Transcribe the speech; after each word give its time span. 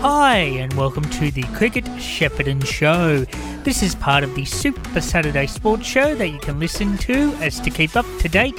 Hi, 0.00 0.36
and 0.36 0.72
welcome 0.74 1.04
to 1.04 1.30
the 1.30 1.42
Cricket 1.54 1.84
Shepparton 1.84 2.64
Show. 2.64 3.24
This 3.62 3.82
is 3.82 3.94
part 3.94 4.24
of 4.24 4.34
the 4.34 4.44
Super 4.44 5.00
Saturday 5.00 5.46
Sports 5.46 5.86
Show 5.86 6.14
that 6.14 6.28
you 6.28 6.38
can 6.38 6.58
listen 6.58 6.96
to 6.98 7.34
as 7.40 7.60
to 7.60 7.68
keep 7.68 7.94
up 7.94 8.06
to 8.20 8.28
date 8.28 8.54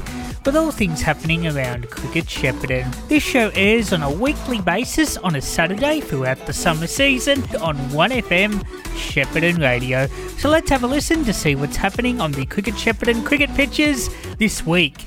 with 0.45 0.55
all 0.55 0.69
things 0.69 1.01
happening 1.01 1.47
around 1.47 1.89
Cricket 1.89 2.25
Shepparton. 2.25 2.93
This 3.07 3.23
show 3.23 3.49
airs 3.55 3.93
on 3.93 4.03
a 4.03 4.11
weekly 4.11 4.61
basis 4.61 5.17
on 5.17 5.35
a 5.35 5.41
Saturday 5.41 6.01
throughout 6.01 6.45
the 6.45 6.53
summer 6.53 6.87
season 6.87 7.41
on 7.61 7.77
1FM 7.89 8.63
Shepparton 8.95 9.59
Radio. 9.59 10.07
So 10.37 10.49
let's 10.49 10.69
have 10.69 10.83
a 10.83 10.87
listen 10.87 11.23
to 11.25 11.33
see 11.33 11.55
what's 11.55 11.77
happening 11.77 12.21
on 12.21 12.31
the 12.31 12.45
Cricket 12.45 12.75
Shepparton 12.75 13.25
cricket 13.25 13.49
pitches 13.55 14.09
this 14.37 14.65
week. 14.65 15.05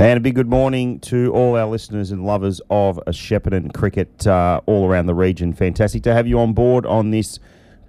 And 0.00 0.16
a 0.16 0.20
big 0.20 0.34
good 0.34 0.48
morning 0.48 0.98
to 1.00 1.30
all 1.34 1.58
our 1.58 1.66
listeners 1.66 2.10
and 2.10 2.24
lovers 2.24 2.62
of 2.70 2.96
a 3.06 3.10
Shepparton 3.10 3.74
cricket 3.74 4.26
uh, 4.26 4.62
all 4.64 4.88
around 4.88 5.04
the 5.04 5.14
region. 5.14 5.52
Fantastic 5.52 6.02
to 6.04 6.14
have 6.14 6.26
you 6.26 6.40
on 6.40 6.54
board 6.54 6.86
on 6.86 7.10
this 7.10 7.38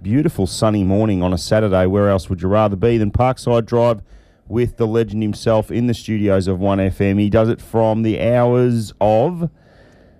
beautiful 0.02 0.46
sunny 0.46 0.84
morning 0.84 1.22
on 1.22 1.32
a 1.32 1.38
Saturday. 1.38 1.86
Where 1.86 2.10
else 2.10 2.28
would 2.28 2.42
you 2.42 2.48
rather 2.48 2.76
be 2.76 2.98
than 2.98 3.12
Parkside 3.12 3.64
Drive 3.64 4.02
with 4.46 4.76
the 4.76 4.86
legend 4.86 5.22
himself 5.22 5.70
in 5.70 5.86
the 5.86 5.94
studios 5.94 6.48
of 6.48 6.58
1FM? 6.58 7.18
He 7.18 7.30
does 7.30 7.48
it 7.48 7.62
from 7.62 8.02
the 8.02 8.20
hours 8.20 8.92
of. 9.00 9.48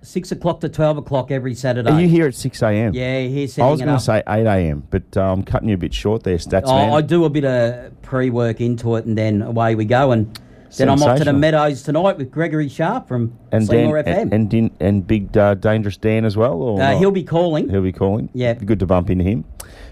Six 0.01 0.31
o'clock 0.31 0.61
to 0.61 0.69
twelve 0.69 0.97
o'clock 0.97 1.29
every 1.29 1.53
Saturday. 1.53 1.91
Are 1.91 2.01
you 2.01 2.09
here 2.09 2.25
at 2.25 2.33
6 2.33 2.61
a.m.? 2.63 2.95
Yeah, 2.95 3.21
he's 3.21 3.59
I 3.59 3.69
was 3.69 3.79
going 3.79 3.95
to 3.95 4.03
say 4.03 4.23
8 4.27 4.47
a.m., 4.47 4.87
but 4.89 5.15
uh, 5.15 5.31
I'm 5.31 5.43
cutting 5.43 5.69
you 5.69 5.75
a 5.75 5.77
bit 5.77 5.93
short 5.93 6.23
there, 6.23 6.37
stats 6.37 6.63
Oh, 6.65 6.75
man. 6.75 6.91
I 6.91 7.01
do 7.01 7.23
a 7.23 7.29
bit 7.29 7.45
of 7.45 8.01
pre-work 8.01 8.61
into 8.61 8.95
it, 8.95 9.05
and 9.05 9.15
then 9.15 9.43
away 9.43 9.75
we 9.75 9.85
go. 9.85 10.11
And 10.11 10.37
then 10.77 10.89
I'm 10.89 11.01
off 11.01 11.17
to 11.17 11.23
the 11.23 11.33
Meadows 11.33 11.83
tonight 11.83 12.17
with 12.17 12.31
Gregory 12.31 12.69
Sharp 12.69 13.07
from 13.07 13.37
and 13.51 13.67
Seymour 13.67 14.03
Dan, 14.03 14.29
FM. 14.29 14.33
and 14.33 14.53
and, 14.53 14.71
and 14.79 15.07
big 15.07 15.37
uh, 15.37 15.55
dangerous 15.55 15.97
Dan 15.97 16.25
as 16.25 16.35
well. 16.35 16.61
Or 16.61 16.81
uh, 16.81 16.97
he'll 16.97 17.11
be 17.11 17.23
calling. 17.23 17.69
He'll 17.69 17.81
be 17.81 17.91
calling. 17.91 18.29
Yeah. 18.33 18.53
Good 18.53 18.79
to 18.79 18.85
bump 18.85 19.09
into 19.09 19.23
him. 19.23 19.45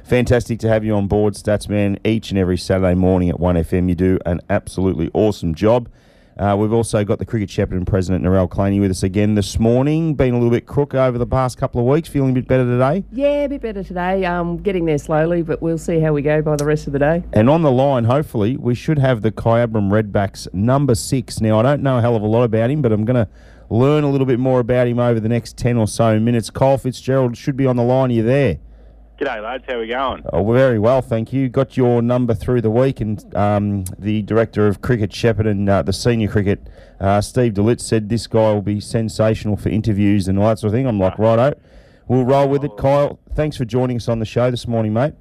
Fantastic 0.03 0.59
to 0.59 0.67
have 0.67 0.83
you 0.83 0.95
on 0.95 1.08
board, 1.08 1.36
Statsman, 1.36 1.97
each 2.05 2.31
and 2.31 2.39
every 2.39 2.58
Saturday 2.58 2.95
morning 2.95 3.30
at 3.30 3.38
1FM. 3.38 3.89
You 3.89 3.95
do 3.95 4.20
an 4.25 4.42
absolutely 4.50 5.09
awesome 5.14 5.55
job. 5.55 5.89
Uh, 6.42 6.56
we've 6.56 6.73
also 6.73 7.03
got 7.03 7.20
the 7.20 7.25
Cricket 7.25 7.50
Shepparton 7.50 7.86
President, 7.86 8.25
Narelle 8.25 8.50
Claney, 8.50 8.80
with 8.80 8.89
us 8.89 9.03
again 9.03 9.36
this 9.36 9.59
morning. 9.59 10.16
Been 10.16 10.34
a 10.34 10.38
little 10.38 10.50
bit 10.50 10.66
crook 10.66 10.95
over 10.95 11.20
the 11.20 11.28
past 11.28 11.59
couple 11.59 11.80
of 11.80 11.86
weeks. 11.86 12.09
Feeling 12.09 12.31
a 12.31 12.33
bit 12.33 12.48
better 12.48 12.66
today. 12.66 13.03
Yeah, 13.11 13.44
a 13.44 13.50
bit 13.50 13.61
better 13.61 13.83
today. 13.83 14.25
Um, 14.25 14.58
getting 14.58 14.86
there 14.86 14.98
slowly, 14.98 15.44
but 15.44 15.61
we'll 15.61 15.78
see 15.78 16.00
how 16.00 16.14
we 16.14 16.23
go 16.23 16.42
by 16.42 16.56
the 16.56 16.66
rest 16.66 16.88
of 16.88 16.94
the 16.94 17.00
day. 17.00 17.23
And 17.33 17.48
on 17.48 17.61
the 17.61 17.72
line, 17.72 18.06
hopefully, 18.06 18.58
we 18.58 18.73
should 18.73 18.98
have 18.98 19.22
the 19.22 19.31
Kyabram 19.31 19.92
Redbacks 19.92 20.52
number 20.52 20.95
six. 20.95 21.42
Now, 21.42 21.59
I 21.59 21.61
don't 21.61 21.83
know 21.83 22.00
a 22.00 22.02
hell 22.02 22.16
of 22.16 22.23
a 22.23 22.28
lot 22.28 22.42
about 22.42 22.72
him, 22.72 22.81
but 22.81 22.92
I'm 22.92 23.05
going 23.05 23.23
to 23.23 23.31
learn 23.70 24.03
a 24.03 24.09
little 24.09 24.26
bit 24.26 24.39
more 24.39 24.59
about 24.59 24.88
him 24.88 24.98
over 24.98 25.20
the 25.20 25.30
next 25.30 25.58
10 25.58 25.78
or 25.78 25.88
so 25.88 26.20
minutes. 26.20 26.50
Kyle 26.50 26.80
Fitzgerald 26.80 27.38
should 27.38 27.55
be 27.55 27.67
on 27.67 27.76
the 27.76 27.83
line. 27.83 28.09
Are 28.09 28.14
you 28.14 28.23
there? 28.23 28.58
G'day, 29.22 29.44
lads. 29.44 29.64
How 29.67 29.75
are 29.75 29.80
we 29.81 29.88
going? 29.88 30.23
Oh, 30.33 30.52
very 30.52 30.80
well, 30.80 31.00
thank 31.03 31.31
you. 31.31 31.47
Got 31.47 31.77
your 31.77 32.02
number 32.02 32.33
through 32.33 32.61
the 32.61 32.72
week, 32.72 33.02
and 33.02 33.23
um, 33.36 33.83
the 34.00 34.23
director 34.23 34.66
of 34.66 34.81
cricket, 34.81 35.11
Shepparton, 35.11 35.69
uh, 35.69 35.83
the 35.83 35.94
senior 35.94 36.27
cricket, 36.27 36.67
uh, 37.00 37.22
Steve 37.22 37.53
DeLitt, 37.53 37.80
said 37.81 38.09
this 38.09 38.25
guy 38.25 38.52
will 38.52 38.64
be 38.64 38.80
sensational 38.80 39.58
for 39.58 39.69
interviews 39.69 40.27
and 40.27 40.39
all 40.39 40.47
that 40.47 40.58
sort 40.58 40.69
of 40.69 40.73
thing. 40.73 40.88
I'm 40.88 40.97
like, 40.97 41.19
righto, 41.19 41.53
we'll 42.08 42.25
roll 42.25 42.49
with 42.49 42.64
it. 42.64 42.72
Kyle, 42.77 43.19
thanks 43.36 43.58
for 43.58 43.64
joining 43.64 43.97
us 43.97 44.09
on 44.09 44.17
the 44.17 44.25
show 44.25 44.49
this 44.49 44.67
morning, 44.67 44.92
mate. 44.92 45.14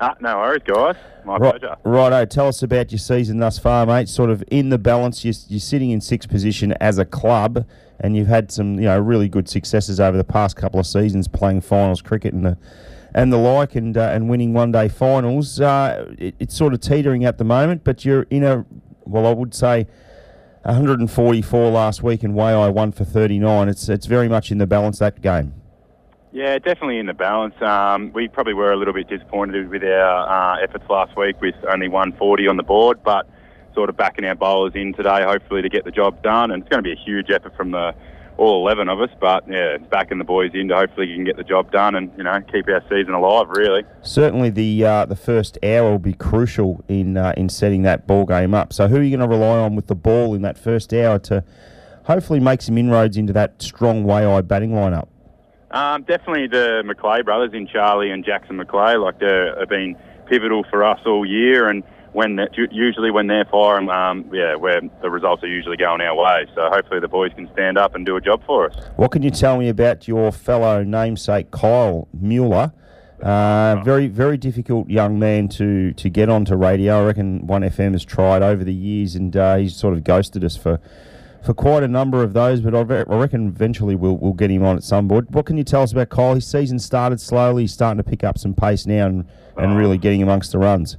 Ah, 0.00 0.16
no 0.20 0.36
worries, 0.38 0.62
guys. 0.64 0.96
My 1.24 1.36
Right, 1.36 1.60
pleasure. 1.60 1.76
righto, 1.84 2.24
tell 2.24 2.48
us 2.48 2.64
about 2.64 2.90
your 2.90 2.98
season 2.98 3.38
thus 3.38 3.56
far, 3.56 3.86
mate. 3.86 4.08
Sort 4.08 4.30
of 4.30 4.42
in 4.50 4.70
the 4.70 4.78
balance, 4.78 5.24
you're, 5.24 5.34
you're 5.46 5.60
sitting 5.60 5.90
in 5.90 6.00
sixth 6.00 6.28
position 6.28 6.72
as 6.80 6.98
a 6.98 7.04
club, 7.04 7.64
and 8.00 8.16
you've 8.16 8.26
had 8.26 8.50
some, 8.50 8.74
you 8.80 8.86
know, 8.86 8.98
really 8.98 9.28
good 9.28 9.48
successes 9.48 10.00
over 10.00 10.16
the 10.16 10.24
past 10.24 10.56
couple 10.56 10.80
of 10.80 10.86
seasons 10.88 11.28
playing 11.28 11.60
finals 11.60 12.02
cricket 12.02 12.34
and 12.34 12.44
the 12.44 12.58
and 13.14 13.32
the 13.32 13.38
like, 13.38 13.74
and 13.74 13.96
uh, 13.96 14.10
and 14.12 14.28
winning 14.28 14.52
one 14.52 14.72
day 14.72 14.88
finals. 14.88 15.60
Uh, 15.60 16.14
it, 16.18 16.34
it's 16.38 16.56
sort 16.56 16.74
of 16.74 16.80
teetering 16.80 17.24
at 17.24 17.38
the 17.38 17.44
moment, 17.44 17.84
but 17.84 18.04
you're 18.04 18.26
in 18.30 18.44
a, 18.44 18.64
well, 19.04 19.26
I 19.26 19.32
would 19.32 19.54
say. 19.54 19.86
144 20.64 21.70
last 21.70 22.02
week 22.02 22.22
and 22.22 22.34
Waaia 22.34 22.70
won 22.70 22.92
for 22.92 23.04
39. 23.04 23.68
It's 23.68 23.88
it's 23.88 24.04
very 24.04 24.28
much 24.28 24.50
in 24.50 24.58
the 24.58 24.66
balance 24.66 24.98
that 24.98 25.22
game. 25.22 25.54
Yeah, 26.32 26.58
definitely 26.58 26.98
in 26.98 27.06
the 27.06 27.14
balance. 27.14 27.54
Um, 27.62 28.12
we 28.12 28.28
probably 28.28 28.52
were 28.52 28.70
a 28.70 28.76
little 28.76 28.92
bit 28.92 29.08
disappointed 29.08 29.70
with 29.70 29.82
our 29.82 30.56
uh, 30.58 30.62
efforts 30.62 30.84
last 30.90 31.16
week 31.16 31.40
with 31.40 31.54
only 31.70 31.88
140 31.88 32.48
on 32.48 32.56
the 32.56 32.62
board, 32.62 33.02
but 33.02 33.28
sort 33.74 33.88
of 33.88 33.96
backing 33.96 34.24
our 34.26 34.34
bowlers 34.34 34.74
in 34.74 34.92
today, 34.92 35.22
hopefully 35.22 35.62
to 35.62 35.68
get 35.68 35.84
the 35.84 35.90
job 35.90 36.22
done. 36.22 36.50
And 36.50 36.62
it's 36.62 36.70
going 36.70 36.82
to 36.82 36.86
be 36.86 36.92
a 36.92 37.02
huge 37.02 37.30
effort 37.30 37.56
from 37.56 37.70
the 37.70 37.94
all 38.38 38.66
11 38.66 38.88
of 38.88 39.00
us, 39.00 39.10
but 39.20 39.44
yeah, 39.48 39.74
it's 39.74 39.86
backing 39.88 40.18
the 40.18 40.24
boys 40.24 40.52
in 40.54 40.68
to 40.68 40.76
hopefully 40.76 41.08
you 41.08 41.16
can 41.16 41.24
get 41.24 41.36
the 41.36 41.44
job 41.44 41.70
done 41.72 41.96
and 41.96 42.10
you 42.16 42.22
know 42.22 42.40
keep 42.52 42.68
our 42.68 42.82
season 42.88 43.12
alive. 43.12 43.48
Really. 43.50 43.82
Certainly, 44.02 44.50
the 44.50 44.84
uh, 44.84 45.06
the 45.06 45.16
first 45.16 45.58
hour 45.62 45.90
will 45.90 45.98
be 45.98 46.14
crucial 46.14 46.82
in 46.88 47.16
uh, 47.16 47.34
in 47.36 47.48
setting 47.48 47.82
that 47.82 48.06
ball 48.06 48.24
game 48.24 48.54
up. 48.54 48.72
So, 48.72 48.88
who 48.88 48.96
are 48.96 49.02
you 49.02 49.16
going 49.16 49.28
to 49.28 49.36
rely 49.36 49.58
on 49.58 49.74
with 49.74 49.88
the 49.88 49.96
ball 49.96 50.34
in 50.34 50.42
that 50.42 50.56
first 50.56 50.94
hour 50.94 51.18
to 51.20 51.44
hopefully 52.04 52.40
make 52.40 52.62
some 52.62 52.78
inroads 52.78 53.16
into 53.16 53.32
that 53.32 53.60
strong 53.60 54.04
Waaia 54.04 54.46
batting 54.46 54.70
lineup? 54.70 55.08
Um, 55.72 56.02
definitely 56.02 56.46
the 56.46 56.82
McClay 56.86 57.24
brothers 57.24 57.50
in 57.52 57.66
Charlie 57.66 58.10
and 58.10 58.24
Jackson 58.24 58.56
McClay. 58.56 59.02
Like 59.02 59.18
they 59.18 59.52
have 59.58 59.68
been 59.68 59.96
pivotal 60.26 60.64
for 60.70 60.84
us 60.84 61.00
all 61.04 61.26
year, 61.26 61.68
and 61.68 61.82
when 62.18 62.36
usually 62.72 63.12
when 63.12 63.28
they're 63.28 63.44
firing, 63.44 63.88
um, 63.88 64.28
yeah, 64.32 64.56
where 64.56 64.80
the 65.02 65.08
results 65.08 65.40
are 65.44 65.46
usually 65.46 65.76
going 65.76 66.00
our 66.00 66.16
way. 66.16 66.46
So 66.52 66.68
hopefully 66.68 66.98
the 66.98 67.06
boys 67.06 67.30
can 67.32 67.48
stand 67.52 67.78
up 67.78 67.94
and 67.94 68.04
do 68.04 68.16
a 68.16 68.20
job 68.20 68.42
for 68.44 68.68
us. 68.68 68.76
What 68.96 69.12
can 69.12 69.22
you 69.22 69.30
tell 69.30 69.56
me 69.56 69.68
about 69.68 70.08
your 70.08 70.32
fellow 70.32 70.82
namesake 70.82 71.52
Kyle 71.52 72.08
Mueller? 72.12 72.72
Uh, 73.22 73.80
very, 73.84 74.08
very 74.08 74.36
difficult 74.36 74.90
young 74.90 75.20
man 75.20 75.46
to, 75.48 75.92
to 75.92 76.10
get 76.10 76.28
onto 76.28 76.56
radio. 76.56 77.02
I 77.02 77.06
reckon 77.06 77.46
One 77.46 77.62
FM 77.62 77.92
has 77.92 78.04
tried 78.04 78.42
over 78.42 78.64
the 78.64 78.74
years, 78.74 79.14
and 79.14 79.36
uh, 79.36 79.54
he's 79.54 79.76
sort 79.76 79.94
of 79.94 80.02
ghosted 80.02 80.42
us 80.42 80.56
for 80.56 80.80
for 81.44 81.54
quite 81.54 81.84
a 81.84 81.88
number 81.88 82.24
of 82.24 82.32
those. 82.32 82.60
But 82.60 82.74
I, 82.74 82.82
ve- 82.82 83.04
I 83.08 83.16
reckon 83.16 83.46
eventually 83.46 83.94
we'll 83.94 84.16
we'll 84.18 84.32
get 84.32 84.50
him 84.50 84.64
on 84.64 84.76
at 84.76 84.82
some 84.82 85.08
point. 85.08 85.30
What 85.30 85.46
can 85.46 85.56
you 85.56 85.62
tell 85.62 85.82
us 85.82 85.92
about 85.92 86.08
Kyle? 86.08 86.34
His 86.34 86.48
season 86.48 86.80
started 86.80 87.20
slowly. 87.20 87.62
He's 87.62 87.72
starting 87.72 87.98
to 87.98 88.08
pick 88.08 88.24
up 88.24 88.38
some 88.38 88.54
pace 88.54 88.86
now, 88.86 89.06
and, 89.06 89.24
and 89.56 89.76
really 89.76 89.98
getting 89.98 90.20
amongst 90.20 90.50
the 90.50 90.58
runs. 90.58 90.96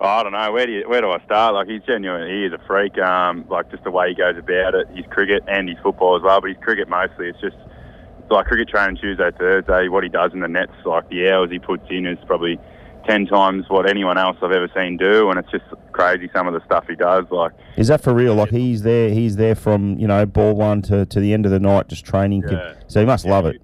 Oh, 0.00 0.06
I 0.06 0.22
don't 0.22 0.32
know 0.32 0.52
where 0.52 0.66
do 0.66 0.72
you, 0.72 0.88
where 0.88 1.00
do 1.00 1.10
I 1.10 1.22
start? 1.24 1.54
Like 1.54 1.68
he's 1.68 1.82
genuine, 1.82 2.28
he 2.28 2.44
is 2.44 2.52
a 2.52 2.58
freak. 2.66 2.96
Um, 2.98 3.44
like 3.48 3.70
just 3.70 3.82
the 3.84 3.90
way 3.90 4.10
he 4.10 4.14
goes 4.14 4.36
about 4.38 4.74
it, 4.74 4.88
his 4.94 5.06
cricket 5.10 5.42
and 5.48 5.68
his 5.68 5.78
football 5.82 6.16
as 6.16 6.22
well. 6.22 6.40
But 6.40 6.50
his 6.50 6.58
cricket 6.62 6.88
mostly, 6.88 7.28
it's 7.28 7.40
just 7.40 7.56
it's 8.20 8.30
like 8.30 8.46
cricket 8.46 8.68
training 8.68 8.96
Tuesday, 8.96 9.30
Thursday. 9.36 9.88
What 9.88 10.04
he 10.04 10.08
does 10.08 10.32
in 10.32 10.40
the 10.40 10.48
nets, 10.48 10.72
like 10.84 11.08
the 11.08 11.30
hours 11.30 11.50
he 11.50 11.58
puts 11.58 11.82
in, 11.90 12.06
is 12.06 12.18
probably 12.26 12.60
ten 13.08 13.26
times 13.26 13.64
what 13.68 13.88
anyone 13.88 14.18
else 14.18 14.36
I've 14.40 14.52
ever 14.52 14.70
seen 14.76 14.98
do, 14.98 15.30
and 15.30 15.38
it's 15.38 15.50
just 15.50 15.64
crazy 15.90 16.30
some 16.32 16.46
of 16.46 16.54
the 16.54 16.64
stuff 16.64 16.84
he 16.88 16.94
does. 16.94 17.24
Like 17.32 17.52
Is 17.76 17.88
that 17.88 18.00
for 18.00 18.14
real? 18.14 18.36
Like 18.36 18.50
he's 18.50 18.82
there, 18.82 19.10
he's 19.10 19.34
there 19.34 19.56
from 19.56 19.98
you 19.98 20.06
know 20.06 20.24
ball 20.26 20.54
one 20.54 20.80
to, 20.82 21.06
to 21.06 21.18
the 21.18 21.32
end 21.32 21.44
of 21.44 21.50
the 21.50 21.58
night, 21.58 21.88
just 21.88 22.04
training. 22.04 22.44
Yeah. 22.48 22.74
So 22.86 23.00
he 23.00 23.06
must 23.06 23.24
love 23.24 23.46
it. 23.46 23.60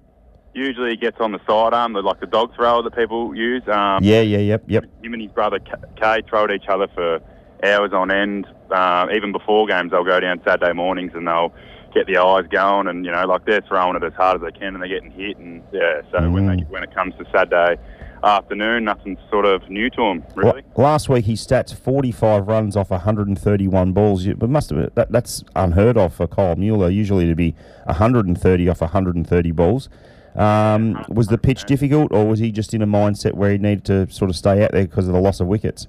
Usually 0.55 0.91
he 0.91 0.95
gets 0.97 1.17
on 1.19 1.31
the 1.31 1.39
sidearm, 1.47 1.93
the, 1.93 2.01
like 2.01 2.19
the 2.19 2.25
dog 2.25 2.55
thrower 2.55 2.81
that 2.83 2.95
people 2.95 3.35
use. 3.35 3.61
Um, 3.67 4.03
Yeah, 4.03 4.21
yeah, 4.21 4.39
yep, 4.39 4.63
yep. 4.67 4.85
him 5.03 5.13
and 5.13 5.21
his 5.21 5.31
brother 5.31 5.59
K- 5.59 5.73
Kay 6.01 6.21
throw 6.27 6.45
at 6.45 6.51
each 6.51 6.67
other 6.67 6.87
for 6.95 7.19
hours 7.63 7.91
on 7.93 8.11
end. 8.11 8.47
Uh, 8.71 9.07
even 9.13 9.31
before 9.31 9.67
games, 9.67 9.91
they'll 9.91 10.03
go 10.03 10.19
down 10.19 10.41
Saturday 10.45 10.73
mornings 10.73 11.11
and 11.13 11.27
they'll 11.27 11.53
get 11.93 12.07
the 12.07 12.17
eyes 12.17 12.45
going, 12.49 12.87
and 12.87 13.05
you 13.05 13.11
know, 13.11 13.25
like 13.25 13.45
they're 13.45 13.61
throwing 13.61 13.95
it 13.95 14.03
as 14.03 14.13
hard 14.13 14.41
as 14.41 14.41
they 14.53 14.57
can, 14.57 14.73
and 14.73 14.81
they're 14.81 14.89
getting 14.89 15.11
hit. 15.11 15.37
And 15.37 15.61
yeah, 15.71 16.01
so 16.11 16.29
when 16.29 16.47
they, 16.47 16.63
when 16.63 16.83
it 16.83 16.93
comes 16.93 17.13
to 17.15 17.25
Saturday 17.31 17.79
afternoon, 18.23 18.83
nothing's 18.85 19.19
sort 19.29 19.45
of 19.45 19.69
new 19.69 19.89
to 19.91 19.97
them, 19.97 20.23
really. 20.35 20.63
La- 20.75 20.83
Last 20.83 21.07
week, 21.09 21.25
he 21.25 21.33
stats 21.33 21.73
45 21.73 22.47
runs 22.47 22.75
off 22.75 22.89
131 22.89 23.93
balls. 23.93 24.25
But 24.27 24.49
must 24.49 24.71
have 24.71 24.93
that, 24.95 25.11
that's 25.11 25.43
unheard 25.55 25.97
of 25.97 26.13
for 26.15 26.27
Kyle 26.27 26.55
Mueller. 26.55 26.89
Usually 26.89 27.27
to 27.27 27.35
be 27.35 27.55
130 27.85 28.67
off 28.69 28.81
130 28.81 29.51
balls. 29.51 29.89
Um, 30.35 31.03
was 31.07 31.27
the 31.27 31.37
pitch 31.37 31.63
difficult, 31.63 32.11
or 32.11 32.27
was 32.27 32.39
he 32.39 32.51
just 32.51 32.73
in 32.73 32.81
a 32.81 32.87
mindset 32.87 33.33
where 33.33 33.51
he 33.51 33.57
needed 33.57 33.85
to 33.85 34.11
sort 34.11 34.29
of 34.29 34.35
stay 34.35 34.63
out 34.63 34.71
there 34.71 34.85
because 34.85 35.07
of 35.07 35.13
the 35.13 35.19
loss 35.19 35.39
of 35.39 35.47
wickets? 35.47 35.87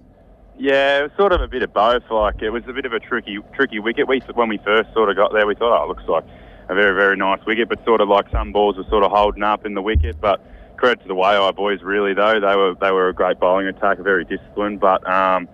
Yeah, 0.58 1.00
it 1.00 1.02
was 1.02 1.12
sort 1.16 1.32
of 1.32 1.42
a 1.42 1.48
bit 1.48 1.62
of 1.62 1.72
both. 1.72 2.04
Like 2.10 2.40
it 2.40 2.50
was 2.50 2.62
a 2.66 2.72
bit 2.72 2.86
of 2.86 2.92
a 2.92 3.00
tricky, 3.00 3.38
tricky 3.54 3.78
wicket. 3.78 4.08
We 4.08 4.20
when 4.34 4.48
we 4.48 4.58
first 4.58 4.92
sort 4.94 5.10
of 5.10 5.16
got 5.16 5.32
there, 5.32 5.46
we 5.46 5.54
thought, 5.54 5.78
oh, 5.78 5.84
it 5.84 5.88
looks 5.88 6.08
like 6.08 6.24
a 6.68 6.74
very, 6.74 6.94
very 6.94 7.16
nice 7.16 7.44
wicket, 7.46 7.68
but 7.68 7.84
sort 7.84 8.00
of 8.00 8.08
like 8.08 8.30
some 8.30 8.52
balls 8.52 8.76
were 8.76 8.84
sort 8.84 9.04
of 9.04 9.10
holding 9.10 9.42
up 9.42 9.66
in 9.66 9.74
the 9.74 9.82
wicket. 9.82 10.20
But 10.20 10.40
credit 10.76 11.02
to 11.02 11.08
the 11.08 11.14
Waaia 11.14 11.54
boys, 11.54 11.82
really 11.82 12.14
though, 12.14 12.40
they 12.40 12.56
were 12.56 12.74
they 12.80 12.90
were 12.90 13.08
a 13.08 13.14
great 13.14 13.38
bowling 13.38 13.66
attack, 13.66 13.98
very 13.98 14.24
disciplined. 14.24 14.80
But 14.80 15.08
um, 15.08 15.48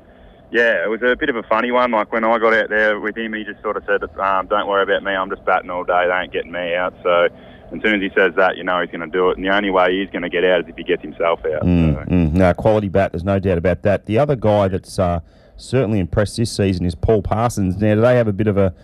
yeah, 0.52 0.84
it 0.84 0.88
was 0.88 1.02
a 1.02 1.16
bit 1.16 1.28
of 1.30 1.36
a 1.36 1.42
funny 1.44 1.70
one. 1.72 1.90
Like 1.90 2.12
when 2.12 2.24
I 2.24 2.38
got 2.38 2.54
out 2.54 2.68
there 2.68 3.00
with 3.00 3.16
him, 3.16 3.32
he 3.34 3.42
just 3.44 3.60
sort 3.62 3.76
of 3.76 3.84
said, 3.86 4.02
um, 4.20 4.46
"Don't 4.46 4.68
worry 4.68 4.82
about 4.84 5.02
me. 5.02 5.12
I'm 5.12 5.28
just 5.30 5.44
batting 5.44 5.70
all 5.70 5.84
day. 5.84 6.06
They 6.06 6.14
ain't 6.14 6.32
getting 6.32 6.52
me 6.52 6.74
out." 6.74 6.94
So. 7.02 7.28
As 7.74 7.80
soon 7.80 7.94
as 7.94 8.02
he 8.02 8.10
says 8.14 8.34
that, 8.36 8.58
you 8.58 8.64
know 8.64 8.82
he's 8.82 8.90
going 8.90 9.00
to 9.00 9.06
do 9.06 9.30
it, 9.30 9.38
and 9.38 9.46
the 9.46 9.48
only 9.48 9.70
way 9.70 9.98
he's 9.98 10.10
going 10.10 10.20
to 10.20 10.28
get 10.28 10.44
out 10.44 10.60
is 10.60 10.66
if 10.68 10.76
he 10.76 10.84
gets 10.84 11.00
himself 11.00 11.40
out. 11.46 11.62
Mm, 11.62 11.94
So. 11.94 12.10
mm. 12.10 12.32
No, 12.34 12.52
quality 12.52 12.90
bat. 12.90 13.12
There's 13.12 13.24
no 13.24 13.38
doubt 13.38 13.56
about 13.56 13.80
that. 13.80 14.04
The 14.04 14.18
other 14.18 14.36
guy 14.36 14.68
that's 14.68 14.98
uh, 14.98 15.20
certainly 15.56 15.98
impressed 15.98 16.36
this 16.36 16.52
season 16.54 16.84
is 16.84 16.94
Paul 16.94 17.22
Parsons. 17.22 17.78
Now, 17.78 17.94
do 17.94 18.02
they 18.02 18.14
have 18.16 18.28
a 18.28 18.32
bit 18.34 18.46
of 18.46 18.58
a 18.58 18.74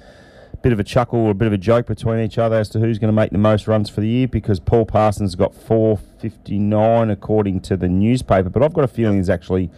bit 0.62 0.72
of 0.72 0.80
a 0.80 0.84
chuckle 0.84 1.18
or 1.20 1.32
a 1.32 1.34
bit 1.34 1.46
of 1.46 1.52
a 1.52 1.58
joke 1.58 1.86
between 1.86 2.20
each 2.24 2.38
other 2.38 2.56
as 2.56 2.70
to 2.70 2.78
who's 2.78 2.98
going 2.98 3.08
to 3.10 3.12
make 3.12 3.30
the 3.30 3.36
most 3.36 3.68
runs 3.68 3.90
for 3.90 4.00
the 4.00 4.08
year 4.08 4.26
because 4.26 4.58
Paul 4.58 4.86
Parsons 4.86 5.34
got 5.34 5.54
459 5.54 7.10
according 7.10 7.60
to 7.60 7.76
the 7.76 7.88
newspaper, 7.88 8.48
but 8.48 8.62
I've 8.62 8.72
got 8.72 8.84
a 8.84 8.88
feeling 8.88 9.18
it's 9.18 9.28
actually 9.28 9.70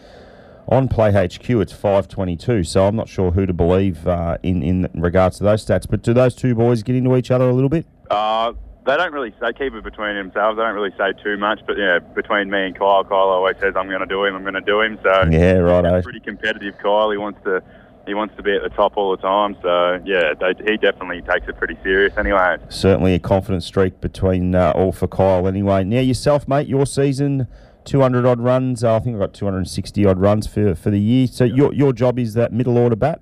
on 0.71 0.87
Play 0.87 1.11
HQ 1.11 1.49
it's 1.49 1.73
522. 1.73 2.63
So 2.63 2.87
I'm 2.87 2.95
not 2.95 3.09
sure 3.09 3.31
who 3.31 3.45
to 3.45 3.53
believe 3.53 4.07
uh, 4.07 4.37
in 4.41 4.63
in 4.63 4.89
regards 4.95 5.37
to 5.37 5.43
those 5.43 5.63
stats. 5.65 5.87
But 5.87 6.01
do 6.01 6.13
those 6.13 6.33
two 6.33 6.55
boys 6.55 6.81
get 6.81 6.95
into 6.95 7.15
each 7.15 7.29
other 7.29 7.47
a 7.47 7.53
little 7.53 7.69
bit? 7.69 7.85
Uh, 8.09 8.53
they 8.85 8.97
don't 8.97 9.13
really 9.13 9.33
say 9.39 9.53
keep 9.53 9.73
it 9.73 9.83
between 9.83 10.15
themselves. 10.15 10.57
They 10.57 10.63
don't 10.63 10.73
really 10.73 10.95
say 10.97 11.11
too 11.21 11.37
much, 11.37 11.59
but 11.67 11.77
yeah, 11.77 11.99
between 11.99 12.49
me 12.49 12.65
and 12.65 12.75
Kyle, 12.75 13.03
Kyle 13.03 13.29
always 13.29 13.57
says 13.59 13.75
I'm 13.75 13.87
going 13.87 13.99
to 13.99 14.07
do 14.07 14.23
him. 14.25 14.35
I'm 14.35 14.41
going 14.41 14.55
to 14.55 14.61
do 14.61 14.81
him. 14.81 14.97
So 15.03 15.25
Yeah, 15.29 15.57
right. 15.57 15.95
He's 15.95 16.03
pretty 16.03 16.21
competitive, 16.21 16.77
Kyle. 16.79 17.11
He 17.11 17.17
wants 17.17 17.43
to 17.43 17.61
he 18.07 18.15
wants 18.15 18.35
to 18.37 18.41
be 18.41 18.55
at 18.55 18.63
the 18.63 18.69
top 18.69 18.93
all 18.95 19.15
the 19.15 19.21
time. 19.21 19.55
So 19.61 20.01
yeah, 20.05 20.33
they, 20.39 20.71
he 20.71 20.77
definitely 20.77 21.21
takes 21.21 21.47
it 21.47 21.57
pretty 21.57 21.77
serious. 21.83 22.17
Anyway, 22.17 22.57
Certainly 22.69 23.13
a 23.13 23.19
confident 23.19 23.63
streak 23.63 23.99
between 24.01 24.55
uh, 24.55 24.71
all 24.71 24.93
for 24.93 25.07
Kyle. 25.07 25.47
Anyway, 25.47 25.83
now 25.83 25.99
yourself, 25.99 26.47
mate. 26.47 26.67
Your 26.67 26.85
season. 26.85 27.47
200 27.85 28.25
odd 28.25 28.39
runs. 28.39 28.83
I 28.83 28.99
think 28.99 29.15
I 29.15 29.19
got 29.19 29.33
260 29.33 30.05
odd 30.05 30.19
runs 30.19 30.47
for, 30.47 30.75
for 30.75 30.89
the 30.89 30.99
year. 30.99 31.27
So 31.27 31.43
your 31.43 31.73
your 31.73 31.93
job 31.93 32.19
is 32.19 32.33
that 32.35 32.51
middle 32.53 32.77
order 32.77 32.95
bat. 32.95 33.21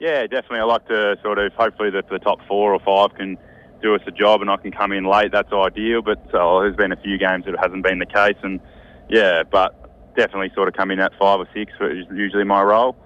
yeah, 0.00 0.22
definitely. 0.26 0.60
I 0.60 0.64
like 0.64 0.86
to 0.88 1.16
sort 1.22 1.38
of 1.38 1.52
hopefully 1.54 1.90
that 1.90 2.08
the 2.08 2.18
top 2.18 2.38
four 2.46 2.74
or 2.74 2.80
five 2.80 3.16
can 3.16 3.38
do 3.82 3.94
us 3.94 4.00
a 4.06 4.10
job, 4.10 4.40
and 4.40 4.50
I 4.50 4.56
can 4.56 4.72
come 4.72 4.92
in 4.92 5.04
late. 5.04 5.32
That's 5.32 5.52
ideal. 5.52 6.02
But 6.02 6.18
uh, 6.34 6.60
there's 6.60 6.76
been 6.76 6.92
a 6.92 6.96
few 6.96 7.18
games 7.18 7.44
that 7.46 7.54
hasn't 7.60 7.82
been 7.84 7.98
the 7.98 8.06
case, 8.06 8.36
and 8.42 8.60
yeah, 9.08 9.42
but 9.42 10.14
definitely 10.16 10.50
sort 10.54 10.66
of 10.68 10.74
come 10.74 10.90
in 10.90 10.98
at 10.98 11.12
five 11.18 11.40
or 11.40 11.46
six 11.54 11.72
for 11.76 11.92
usually 11.92 12.44
my 12.44 12.62
role. 12.62 12.96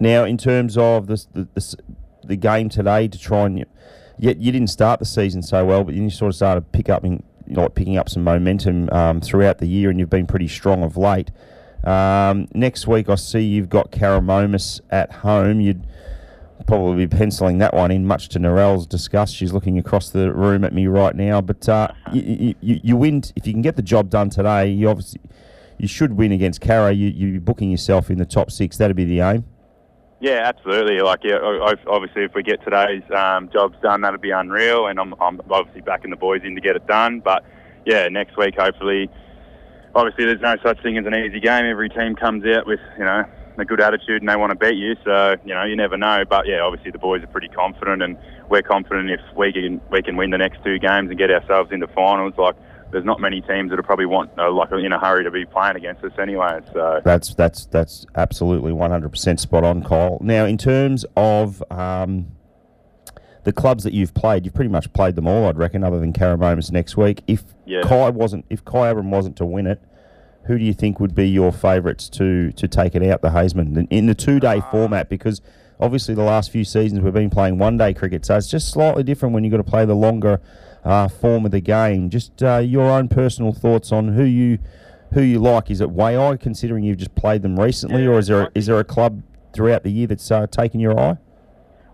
Now, 0.00 0.24
in 0.24 0.36
terms 0.38 0.76
of 0.76 1.06
the 1.06 1.24
the, 1.32 1.42
the, 1.44 1.48
s- 1.56 1.76
the 2.24 2.36
game 2.36 2.68
today, 2.68 3.08
to 3.08 3.18
try 3.18 3.46
and 3.46 3.64
yet 4.18 4.38
you 4.38 4.52
didn't 4.52 4.68
start 4.68 4.98
the 5.00 5.06
season 5.06 5.42
so 5.42 5.64
well, 5.64 5.84
but 5.84 5.94
you 5.94 6.10
sort 6.10 6.30
of 6.30 6.36
started 6.36 6.72
pick 6.72 6.88
up 6.88 7.04
you 7.04 7.22
like 7.56 7.74
picking 7.74 7.96
up 7.96 8.08
some 8.08 8.24
momentum 8.24 8.88
um, 8.90 9.20
throughout 9.20 9.58
the 9.58 9.66
year, 9.66 9.90
and 9.90 9.98
you've 9.98 10.10
been 10.10 10.26
pretty 10.26 10.48
strong 10.48 10.82
of 10.82 10.96
late. 10.96 11.30
Um, 11.84 12.48
next 12.54 12.86
week, 12.86 13.08
I 13.08 13.16
see 13.16 13.40
you've 13.40 13.68
got 13.68 13.90
Karramomus 13.90 14.80
at 14.90 15.12
home. 15.12 15.60
You'd 15.60 15.86
probably 16.66 17.06
be 17.06 17.16
penciling 17.16 17.58
that 17.58 17.74
one 17.74 17.90
in, 17.90 18.06
much 18.06 18.28
to 18.30 18.38
Narelle's 18.38 18.86
disgust. 18.86 19.34
She's 19.34 19.52
looking 19.52 19.78
across 19.78 20.10
the 20.10 20.32
room 20.32 20.64
at 20.64 20.72
me 20.72 20.86
right 20.86 21.14
now. 21.14 21.40
But 21.40 21.68
uh, 21.68 21.88
you, 22.12 22.54
you, 22.60 22.80
you 22.82 22.96
win 22.96 23.22
if 23.36 23.46
you 23.46 23.52
can 23.52 23.62
get 23.62 23.76
the 23.76 23.82
job 23.82 24.10
done 24.10 24.30
today. 24.30 24.70
You 24.70 24.88
obviously 24.88 25.20
you 25.78 25.88
should 25.88 26.12
win 26.12 26.32
against 26.32 26.60
Cara. 26.60 26.92
You 26.92 27.08
you're 27.08 27.40
booking 27.40 27.70
yourself 27.70 28.10
in 28.10 28.18
the 28.18 28.24
top 28.24 28.50
six. 28.50 28.76
That'd 28.76 28.96
be 28.96 29.04
the 29.04 29.20
aim. 29.20 29.44
Yeah, 30.22 30.42
absolutely. 30.44 31.00
Like, 31.00 31.24
yeah, 31.24 31.38
obviously, 31.88 32.22
if 32.22 32.32
we 32.32 32.44
get 32.44 32.62
today's 32.62 33.02
um, 33.10 33.50
jobs 33.52 33.74
done, 33.82 34.02
that'd 34.02 34.20
be 34.20 34.30
unreal. 34.30 34.86
And 34.86 35.00
I'm, 35.00 35.14
I'm 35.20 35.40
obviously 35.50 35.80
backing 35.80 36.10
the 36.10 36.16
boys 36.16 36.42
in 36.44 36.54
to 36.54 36.60
get 36.60 36.76
it 36.76 36.86
done. 36.86 37.18
But 37.18 37.44
yeah, 37.84 38.06
next 38.06 38.36
week, 38.36 38.54
hopefully, 38.56 39.10
obviously, 39.96 40.26
there's 40.26 40.40
no 40.40 40.54
such 40.62 40.80
thing 40.80 40.96
as 40.96 41.06
an 41.06 41.14
easy 41.16 41.40
game. 41.40 41.64
Every 41.66 41.88
team 41.88 42.14
comes 42.14 42.44
out 42.46 42.68
with, 42.68 42.78
you 42.96 43.04
know, 43.04 43.24
a 43.58 43.64
good 43.64 43.80
attitude 43.80 44.22
and 44.22 44.28
they 44.28 44.36
want 44.36 44.52
to 44.52 44.56
beat 44.56 44.76
you. 44.76 44.94
So, 45.04 45.34
you 45.44 45.54
know, 45.54 45.64
you 45.64 45.74
never 45.74 45.98
know. 45.98 46.22
But 46.30 46.46
yeah, 46.46 46.60
obviously, 46.60 46.92
the 46.92 47.00
boys 47.00 47.24
are 47.24 47.26
pretty 47.26 47.48
confident, 47.48 48.00
and 48.00 48.16
we're 48.48 48.62
confident 48.62 49.10
if 49.10 49.20
we 49.36 49.52
can 49.52 49.80
we 49.90 50.02
can 50.02 50.16
win 50.16 50.30
the 50.30 50.38
next 50.38 50.62
two 50.62 50.78
games 50.78 51.10
and 51.10 51.18
get 51.18 51.32
ourselves 51.32 51.72
into 51.72 51.88
finals. 51.88 52.34
Like, 52.38 52.54
there's 52.92 53.04
not 53.04 53.20
many 53.20 53.40
teams 53.40 53.70
that 53.70 53.78
are 53.78 53.82
probably 53.82 54.06
want 54.06 54.30
uh, 54.38 54.52
like 54.52 54.70
in 54.70 54.92
a 54.92 54.98
hurry 54.98 55.24
to 55.24 55.30
be 55.30 55.44
playing 55.46 55.76
against 55.76 56.04
us 56.04 56.12
anyway. 56.20 56.60
So. 56.72 57.00
That's 57.04 57.34
that's 57.34 57.66
that's 57.66 58.06
absolutely 58.14 58.72
100% 58.72 59.40
spot 59.40 59.64
on, 59.64 59.82
Kyle. 59.82 60.18
Now, 60.20 60.44
in 60.44 60.58
terms 60.58 61.04
of 61.16 61.62
um, 61.70 62.26
the 63.44 63.52
clubs 63.52 63.82
that 63.84 63.92
you've 63.92 64.14
played, 64.14 64.44
you've 64.44 64.54
pretty 64.54 64.70
much 64.70 64.92
played 64.92 65.16
them 65.16 65.26
all, 65.26 65.48
I'd 65.48 65.56
reckon, 65.56 65.82
other 65.82 65.98
than 65.98 66.12
Karramomus 66.12 66.70
next 66.70 66.96
week. 66.96 67.22
If 67.26 67.42
Yeah. 67.64 67.82
Kai 67.82 68.10
wasn't, 68.10 68.44
if 68.50 68.64
Kyabram 68.64 69.10
wasn't 69.10 69.36
to 69.36 69.46
win 69.46 69.66
it, 69.66 69.80
who 70.46 70.58
do 70.58 70.64
you 70.64 70.74
think 70.74 71.00
would 71.00 71.14
be 71.14 71.28
your 71.28 71.50
favourites 71.50 72.08
to 72.10 72.52
to 72.52 72.68
take 72.68 72.94
it 72.94 73.02
out 73.04 73.22
the 73.22 73.30
Hazeman 73.30 73.76
in, 73.76 73.86
in 73.90 74.06
the 74.06 74.14
two 74.14 74.38
day 74.38 74.60
format? 74.70 75.08
Because 75.08 75.40
obviously 75.80 76.14
the 76.14 76.22
last 76.22 76.50
few 76.50 76.64
seasons 76.64 77.00
we've 77.00 77.12
been 77.14 77.30
playing 77.30 77.58
one 77.58 77.78
day 77.78 77.94
cricket, 77.94 78.26
so 78.26 78.36
it's 78.36 78.50
just 78.50 78.70
slightly 78.70 79.02
different 79.02 79.34
when 79.34 79.44
you've 79.44 79.52
got 79.52 79.58
to 79.58 79.64
play 79.64 79.84
the 79.86 79.96
longer 79.96 80.40
uh, 80.84 81.08
form 81.08 81.44
of 81.44 81.50
the 81.50 81.60
game. 81.60 82.10
Just 82.10 82.42
uh, 82.42 82.58
your 82.58 82.90
own 82.90 83.08
personal 83.08 83.52
thoughts 83.52 83.92
on 83.92 84.08
who 84.08 84.24
you 84.24 84.58
who 85.14 85.22
you 85.22 85.38
like. 85.38 85.70
Is 85.70 85.80
it 85.80 85.90
Waaia, 85.90 86.38
considering 86.40 86.84
you've 86.84 86.98
just 86.98 87.14
played 87.14 87.42
them 87.42 87.58
recently, 87.58 88.04
Yeah, 88.04 88.10
or 88.10 88.18
is 88.18 88.28
there 88.28 88.50
is 88.54 88.66
there 88.66 88.78
a 88.78 88.84
club 88.84 89.22
throughout 89.52 89.82
the 89.82 89.90
year 89.90 90.06
that's 90.06 90.30
uh, 90.30 90.46
taken 90.46 90.80
your 90.80 90.98
eye? 90.98 91.18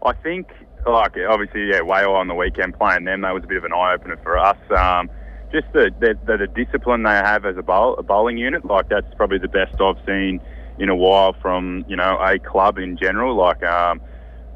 I 0.05 0.13
think, 0.13 0.53
like, 0.87 1.17
obviously, 1.29 1.69
yeah, 1.71 1.81
Whale 1.81 2.13
on 2.13 2.29
the 2.29 2.35
weekend 2.35 2.79
playing 2.79 3.05
them, 3.05 3.23
that 3.23 3.35
was 3.35 3.43
a 3.43 3.49
bit 3.49 3.57
of 3.57 3.65
an 3.65 3.73
eye 3.73 3.95
opener 3.95 4.17
for 4.23 4.39
us. 4.39 4.57
Um, 4.71 5.11
just 5.51 5.67
the, 5.73 5.91
the, 5.99 6.17
the, 6.25 6.37
the 6.37 6.47
discipline 6.47 7.03
they 7.03 7.11
have 7.11 7.45
as 7.45 7.57
a, 7.57 7.63
bowl, 7.63 7.97
a 7.97 8.03
bowling 8.05 8.39
unit, 8.39 8.65
like, 8.65 8.89
that's 8.89 9.13
probably 9.17 9.39
the 9.39 9.49
best 9.49 9.81
I've 9.81 9.99
seen 10.07 10.41
in 10.79 10.89
a 10.89 10.95
while 10.95 11.35
from, 11.43 11.85
you 11.89 11.97
know, 11.97 12.17
a 12.21 12.39
club 12.39 12.79
in 12.79 12.97
general. 12.97 13.35
Like, 13.35 13.65
um, 13.65 14.01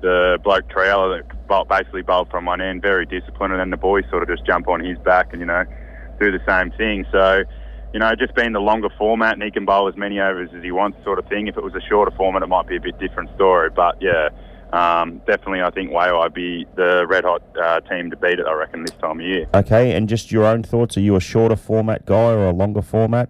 the 0.02 0.38
bloke 0.44 0.68
Trailer 0.68 1.22
that 1.22 1.68
basically 1.68 2.02
bowled 2.02 2.30
from 2.30 2.44
one 2.44 2.60
end, 2.60 2.82
very 2.82 3.06
disciplined, 3.06 3.52
and 3.52 3.60
then 3.60 3.70
the 3.70 3.76
boys 3.76 4.04
sort 4.10 4.22
of 4.22 4.28
just 4.28 4.44
jump 4.46 4.68
on 4.68 4.84
his 4.84 4.98
back 4.98 5.32
and, 5.32 5.40
you 5.40 5.46
know, 5.46 5.64
do 6.20 6.30
the 6.30 6.40
same 6.46 6.70
thing. 6.72 7.06
So, 7.10 7.44
you 7.94 8.00
know, 8.00 8.14
just 8.14 8.34
being 8.34 8.52
the 8.52 8.60
longer 8.60 8.88
format 8.98 9.34
and 9.34 9.42
he 9.42 9.50
can 9.50 9.64
bowl 9.64 9.88
as 9.88 9.96
many 9.96 10.20
overs 10.20 10.50
as 10.56 10.62
he 10.62 10.72
wants, 10.72 11.02
sort 11.04 11.18
of 11.18 11.26
thing. 11.26 11.46
If 11.46 11.56
it 11.56 11.62
was 11.62 11.74
a 11.74 11.80
shorter 11.88 12.14
format, 12.16 12.42
it 12.42 12.48
might 12.48 12.66
be 12.66 12.76
a 12.76 12.80
bit 12.80 12.98
different 12.98 13.30
story. 13.34 13.70
But 13.70 14.00
yeah, 14.00 14.28
um, 14.72 15.20
definitely, 15.26 15.60
I 15.60 15.70
think 15.70 15.92
Whale 15.92 16.18
would 16.20 16.32
be 16.32 16.66
the 16.76 17.06
red 17.06 17.24
hot 17.24 17.42
uh, 17.62 17.80
team 17.80 18.10
to 18.10 18.16
beat 18.16 18.38
it. 18.38 18.46
I 18.46 18.52
reckon 18.54 18.84
this 18.84 18.96
time 18.96 19.20
of 19.20 19.26
year. 19.26 19.46
Okay, 19.54 19.92
and 19.92 20.08
just 20.08 20.32
your 20.32 20.44
own 20.46 20.62
thoughts. 20.62 20.96
Are 20.96 21.00
you 21.00 21.16
a 21.16 21.20
shorter 21.20 21.56
format 21.56 22.06
guy 22.06 22.32
or 22.32 22.46
a 22.46 22.52
longer 22.52 22.82
format? 22.82 23.28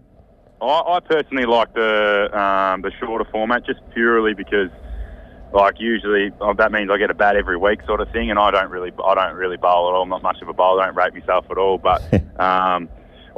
I, 0.61 0.67
I 0.67 1.01
personally 1.01 1.45
like 1.45 1.75
the 1.75 2.31
um, 2.39 2.83
the 2.83 2.93
shorter 3.01 3.29
format 3.33 3.67
just 3.67 3.81
purely 3.93 4.35
because, 4.35 4.71
like, 5.53 5.79
usually 5.79 6.31
oh, 6.41 6.55
that 6.55 6.73
means 6.73 6.91
I 6.91 6.99
get 6.99 7.11
a 7.11 7.15
bat 7.15 7.37
every 7.37 7.57
week, 7.57 7.81
sort 7.87 8.01
of 8.01 8.11
thing, 8.11 8.31
and 8.31 8.39
I 8.39 8.51
don't 8.51 8.71
really 8.71 8.93
I 9.05 9.15
don't 9.15 9.37
really 9.37 9.57
bowl 9.57 9.89
at 9.89 9.95
all. 9.95 10.03
I'm 10.03 10.09
not 10.09 10.23
much 10.23 10.41
of 10.43 10.49
a 10.49 10.53
bowler. 10.53 10.83
I 10.83 10.87
don't 10.87 10.97
rate 10.97 11.15
myself 11.15 11.47
at 11.51 11.59
all, 11.59 11.79
but. 11.79 12.03
Um, 12.33 12.89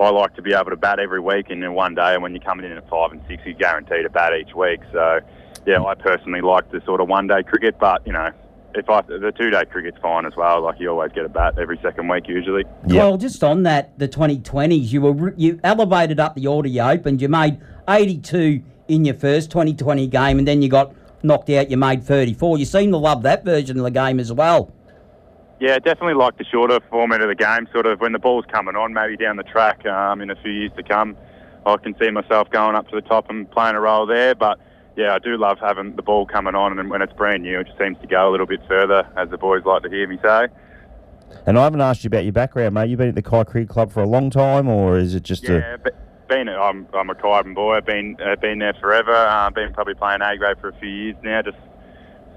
I 0.01 0.11
like 0.11 0.35
to 0.35 0.43
be 0.43 0.53
able 0.53 0.71
to 0.71 0.77
bat 0.77 0.99
every 0.99 1.21
week 1.21 1.51
and 1.51 1.63
in 1.63 1.75
one 1.75 1.95
day, 1.95 2.15
and 2.15 2.23
when 2.23 2.33
you're 2.33 2.43
coming 2.43 2.67
in 2.67 2.73
at 2.73 2.89
five 2.89 3.13
and 3.13 3.21
six, 3.29 3.43
you're 3.45 3.55
guaranteed 3.55 4.05
a 4.05 4.11
bat 4.11 4.33
each 4.35 4.55
week. 4.55 4.81
So, 4.93 5.21
yeah, 5.67 5.83
I 5.83 5.95
personally 5.95 6.41
like 6.41 6.71
the 6.71 6.81
sort 6.85 7.01
of 7.01 7.09
one 7.09 7.27
day 7.27 7.43
cricket, 7.43 7.79
but 7.79 8.05
you 8.07 8.13
know, 8.13 8.31
if 8.75 8.91
I 8.91 9.03
the 9.03 9.33
two 9.37 9.51
day 9.51 9.65
cricket's 9.65 9.99
fine 10.03 10.27
as 10.27 10.35
well. 10.37 10.63
Like 10.63 10.81
you 10.81 10.91
always 10.91 11.13
get 11.13 11.25
a 11.25 11.29
bat 11.29 11.59
every 11.59 11.79
second 11.83 12.09
week 12.09 12.29
usually. 12.29 12.65
Yep. 12.87 12.97
Well, 12.97 13.17
just 13.17 13.43
on 13.45 13.63
that, 13.65 13.99
the 13.99 14.09
2020s, 14.09 14.93
you 14.93 15.01
were 15.01 15.35
you 15.37 15.61
elevated 15.63 16.21
up 16.21 16.35
the 16.35 16.47
order 16.47 16.69
you 16.69 16.83
opened. 16.83 17.23
You 17.23 17.29
made 17.29 17.61
82 17.89 18.63
in 18.89 19.05
your 19.05 19.15
first 19.15 19.51
2020 19.51 20.07
game, 20.09 20.39
and 20.39 20.47
then 20.47 20.61
you 20.61 20.69
got 20.69 20.95
knocked 21.25 21.51
out. 21.51 21.71
You 21.71 21.77
made 21.77 22.05
34. 22.05 22.59
You 22.59 22.65
seem 22.65 22.91
to 22.93 22.99
love 22.99 23.23
that 23.23 23.45
version 23.45 23.79
of 23.79 23.85
the 23.85 23.91
game 23.91 24.21
as 24.21 24.33
well. 24.33 24.73
Yeah, 25.61 25.79
definitely 25.79 26.15
like 26.15 26.37
the 26.37 26.45
shorter 26.45 26.81
format 26.91 27.21
of 27.21 27.29
the 27.29 27.35
game. 27.35 27.67
Sort 27.73 27.87
of 27.87 28.01
when 28.01 28.13
the 28.13 28.19
ball's 28.19 28.45
coming 28.51 28.77
on, 28.77 28.93
maybe 28.93 29.17
down 29.17 29.37
the 29.37 29.45
track 29.45 29.87
um, 29.87 30.21
in 30.21 30.31
a 30.31 30.37
few 30.37 30.53
years 30.53 30.73
to 30.77 30.83
come, 30.83 31.17
I 31.65 31.77
can 31.77 31.95
see 31.99 32.11
myself 32.11 32.51
going 32.51 32.77
up 32.77 32.89
to 32.89 32.97
the 32.97 33.03
top 33.03 33.31
and 33.31 33.51
playing 33.51 33.77
a 33.77 33.81
role 33.81 34.07
there. 34.07 34.35
But 34.35 34.59
yeah, 34.97 35.15
I 35.15 35.19
do 35.19 35.37
love 35.37 35.59
having 35.61 35.97
the 35.97 36.03
ball 36.03 36.27
coming 36.27 36.55
on, 36.55 36.79
and 36.79 36.91
when 36.91 37.03
it's 37.03 37.13
brand 37.13 37.43
new, 37.43 37.61
it 37.61 37.67
just 37.67 37.79
seems 37.79 37.97
to 38.01 38.07
go 38.07 38.29
a 38.29 38.31
little 38.31 38.47
bit 38.47 38.61
further, 38.69 39.09
as 39.17 39.31
the 39.31 39.39
boys 39.39 39.65
like 39.65 39.83
to 39.83 39.89
hear 39.89 40.07
me 40.07 40.19
say. 40.23 40.49
And 41.47 41.59
I 41.59 41.65
haven't 41.65 41.81
asked 41.81 42.05
you 42.05 42.09
about 42.09 42.25
your 42.25 42.33
background, 42.33 42.75
mate. 42.75 42.91
You've 42.91 42.99
been 42.99 43.09
at 43.09 43.15
the 43.15 43.23
Kai 43.23 43.45
Cricket 43.45 43.69
Club 43.69 43.93
for 43.93 44.03
a 44.03 44.07
long 44.07 44.31
time, 44.31 44.69
or 44.69 44.99
is 44.99 45.15
it 45.15 45.23
just 45.23 45.49
a 45.49 45.79
but 45.83 45.95
been 46.29 46.49
I'm 46.49 46.87
I'm 46.95 47.11
a 47.11 47.15
Kyban 47.15 47.55
boy. 47.55 47.75
I've 47.77 47.87
been 47.87 48.17
uh, 48.25 48.37
been 48.37 48.59
there 48.59 48.75
forever. 48.81 49.13
Uh, 49.15 49.51
been 49.51 49.73
probably 49.73 49.95
playing 49.95 50.23
A 50.23 50.37
grade 50.37 50.57
for 50.61 50.69
a 50.69 50.79
few 50.79 50.89
years 50.89 51.17
now. 51.23 51.43
Just 51.43 51.57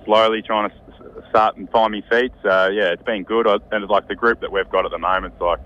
slowly 0.05 0.41
trying 0.41 0.69
to 0.69 0.75
s- 0.75 1.23
start 1.29 1.57
and 1.57 1.69
find 1.69 1.93
my 1.93 2.01
feet. 2.09 2.31
So 2.43 2.67
yeah, 2.67 2.91
it's 2.91 3.03
been 3.03 3.23
good. 3.23 3.47
I, 3.47 3.55
and 3.71 3.83
it's 3.83 3.89
like 3.91 4.07
the 4.07 4.15
group 4.15 4.41
that 4.41 4.51
we've 4.51 4.69
got 4.69 4.85
at 4.85 4.91
the 4.91 4.97
moment. 4.99 5.33
It's 5.35 5.41
like 5.41 5.59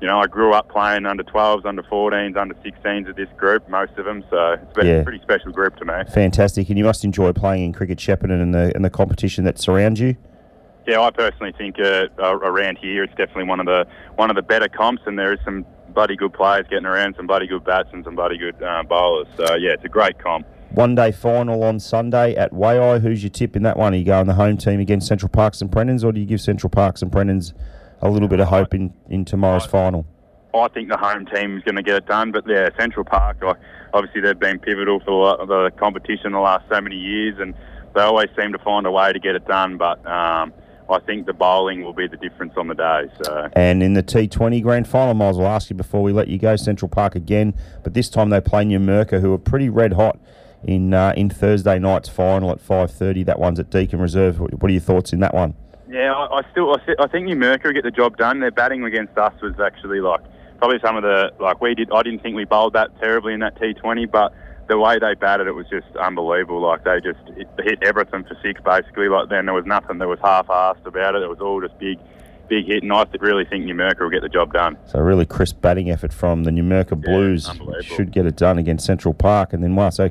you 0.00 0.06
know, 0.06 0.18
I 0.18 0.26
grew 0.26 0.54
up 0.54 0.70
playing 0.70 1.04
under 1.04 1.22
12s, 1.22 1.66
under 1.66 1.82
14s, 1.82 2.34
under 2.34 2.54
16s 2.54 3.06
with 3.06 3.16
this 3.16 3.28
group, 3.36 3.68
most 3.68 3.92
of 3.98 4.06
them. 4.06 4.24
So 4.30 4.52
it's 4.54 4.72
been 4.72 4.86
Yeah. 4.86 4.92
a 4.94 5.04
pretty 5.04 5.20
special 5.20 5.52
group 5.52 5.76
to 5.76 5.84
me. 5.84 5.92
fantastic? 6.14 6.70
And 6.70 6.78
you 6.78 6.84
must 6.84 7.04
enjoy 7.04 7.34
playing 7.34 7.64
in 7.64 7.72
cricket 7.74 7.98
Shepparton 7.98 8.40
and 8.42 8.54
the 8.54 8.72
and 8.74 8.82
the 8.84 8.88
competition 8.90 9.44
that 9.44 9.58
surrounds 9.58 10.00
you. 10.00 10.16
Yeah, 10.86 11.02
I 11.02 11.10
personally 11.10 11.52
think 11.58 11.78
uh, 11.78 12.08
around 12.18 12.78
here 12.78 13.04
it's 13.04 13.14
definitely 13.14 13.44
one 13.44 13.60
of 13.60 13.66
the 13.66 13.86
one 14.16 14.30
of 14.30 14.36
the 14.36 14.42
better 14.42 14.68
comps, 14.68 15.02
and 15.06 15.18
there 15.18 15.32
is 15.34 15.38
some 15.44 15.66
bloody 15.94 16.16
good 16.16 16.32
players 16.32 16.66
getting 16.70 16.86
around, 16.86 17.14
some 17.16 17.26
bloody 17.26 17.46
good 17.46 17.64
bats, 17.64 17.88
and 17.92 18.04
some 18.04 18.14
bloody 18.14 18.38
good 18.38 18.60
uh, 18.62 18.82
bowlers. 18.82 19.28
So 19.36 19.54
yeah, 19.54 19.72
it's 19.72 19.84
a 19.84 19.88
great 19.88 20.18
comp. 20.18 20.46
One 20.72 20.94
day 20.94 21.10
final 21.10 21.64
on 21.64 21.80
Sunday 21.80 22.36
at 22.36 22.52
Waaia. 22.52 23.00
Who's 23.00 23.22
your 23.22 23.30
tip 23.30 23.56
in 23.56 23.64
that 23.64 23.76
one? 23.76 23.92
Are 23.92 23.96
you 23.96 24.04
going 24.04 24.26
the 24.26 24.34
home 24.34 24.56
team 24.56 24.78
against 24.78 25.08
Central 25.08 25.28
Park 25.28 25.54
St 25.54 25.70
Brendan's, 25.70 26.04
or 26.04 26.12
do 26.12 26.20
you 26.20 26.26
give 26.26 26.40
Central 26.40 26.70
Park 26.70 26.98
St 26.98 27.10
Brendan's 27.10 27.54
a 28.00 28.08
little 28.08 28.28
bit 28.28 28.40
of 28.40 28.48
hope 28.48 28.72
in, 28.72 28.94
in 29.08 29.24
tomorrow's 29.24 29.66
final? 29.66 30.06
I 30.54 30.68
think 30.68 30.88
the 30.88 30.96
home 30.96 31.26
team 31.26 31.56
is 31.56 31.62
going 31.64 31.76
to 31.76 31.82
get 31.82 31.96
it 31.96 32.06
done, 32.06 32.32
but 32.32 32.44
yeah, 32.46 32.70
Central 32.78 33.04
Park, 33.04 33.42
obviously 33.92 34.20
they've 34.20 34.38
been 34.38 34.58
pivotal 34.58 35.00
for 35.00 35.36
the 35.38 35.46
the 35.46 35.70
competition 35.76 36.32
the 36.32 36.40
last 36.40 36.64
so 36.68 36.80
many 36.80 36.96
years, 36.96 37.36
and 37.38 37.54
they 37.94 38.00
always 38.00 38.28
seem 38.38 38.52
to 38.52 38.58
find 38.58 38.86
a 38.86 38.90
way 38.90 39.12
to 39.12 39.18
get 39.18 39.34
it 39.34 39.46
done. 39.46 39.76
But 39.76 40.04
um, 40.06 40.52
I 40.90 40.98
think 41.00 41.26
the 41.26 41.32
bowling 41.32 41.84
will 41.84 41.92
be 41.92 42.08
the 42.08 42.16
difference 42.16 42.54
on 42.56 42.66
the 42.68 42.74
day. 42.74 43.08
So 43.22 43.48
And 43.52 43.82
in 43.82 43.94
the 43.94 44.02
T20 44.02 44.62
grand 44.62 44.88
final, 44.88 45.14
Miles, 45.14 45.38
well 45.38 45.46
ask 45.46 45.70
you 45.70 45.76
before 45.76 46.02
we 46.02 46.12
let 46.12 46.28
you 46.28 46.38
go, 46.38 46.56
Central 46.56 46.88
Park 46.88 47.14
again, 47.14 47.54
but 47.84 47.94
this 47.94 48.10
time 48.10 48.30
they 48.30 48.40
play 48.40 48.64
Numurkah, 48.64 49.20
who 49.20 49.32
are 49.32 49.38
pretty 49.38 49.68
red 49.68 49.92
hot 49.92 50.18
in 50.64 50.92
uh, 50.92 51.14
in 51.16 51.30
Thursday 51.30 51.78
night's 51.78 52.08
final 52.08 52.50
at 52.50 52.58
5.30. 52.58 53.24
That 53.24 53.38
one's 53.38 53.60
at 53.60 53.70
Deakin 53.70 54.00
Reserve. 54.00 54.40
What 54.40 54.64
are 54.64 54.68
your 54.68 54.80
thoughts 54.80 55.12
in 55.12 55.20
that 55.20 55.34
one? 55.34 55.54
Yeah, 55.88 56.12
I, 56.12 56.38
I 56.38 56.50
still 56.50 56.74
I, 56.74 57.04
I 57.04 57.06
think 57.06 57.28
Numurkah 57.28 57.64
will 57.64 57.72
get 57.72 57.84
the 57.84 57.90
job 57.90 58.16
done. 58.16 58.40
Their 58.40 58.50
batting 58.50 58.84
against 58.84 59.16
us 59.16 59.34
was 59.40 59.58
actually 59.60 60.00
like 60.00 60.20
probably 60.58 60.78
some 60.80 60.96
of 60.96 61.02
the 61.02 61.32
like 61.38 61.60
we 61.60 61.74
did. 61.74 61.90
I 61.92 62.02
didn't 62.02 62.22
think 62.22 62.36
we 62.36 62.44
bowled 62.44 62.72
that 62.74 62.98
terribly 62.98 63.32
in 63.32 63.40
that 63.40 63.56
T20, 63.56 64.10
but 64.10 64.34
the 64.70 64.78
way 64.78 64.98
they 65.00 65.14
batted 65.14 65.48
it 65.48 65.52
was 65.52 65.66
just 65.68 65.94
unbelievable. 65.96 66.62
Like 66.62 66.84
they 66.84 67.00
just 67.00 67.18
hit, 67.58 67.82
everything 67.82 68.24
for 68.24 68.38
six 68.40 68.60
basically. 68.64 69.08
Like 69.08 69.28
then 69.28 69.46
there 69.46 69.54
was 69.54 69.66
nothing 69.66 69.98
that 69.98 70.08
was 70.08 70.20
half-assed 70.22 70.86
about 70.86 71.16
it. 71.16 71.22
It 71.22 71.28
was 71.28 71.40
all 71.40 71.60
just 71.60 71.76
big, 71.78 71.98
big 72.48 72.66
hit, 72.66 72.84
and 72.84 72.92
I 72.92 73.04
really 73.18 73.44
think 73.44 73.64
Numurkah 73.66 74.00
will 74.00 74.10
get 74.10 74.22
the 74.22 74.28
job 74.28 74.52
done. 74.52 74.78
So 74.86 75.00
a 75.00 75.02
really 75.02 75.26
crisp 75.26 75.60
batting 75.60 75.90
effort 75.90 76.12
from 76.12 76.44
the 76.44 76.52
Numurkah 76.52 77.02
Blues. 77.02 77.48
unbelievable. 77.48 77.82
Should 77.82 78.12
get 78.12 78.26
it 78.26 78.36
done 78.36 78.58
against 78.58 78.86
Central 78.86 79.12
Park. 79.12 79.52
And 79.52 79.62
then, 79.62 79.74
wow, 79.74 79.90
so, 79.90 80.08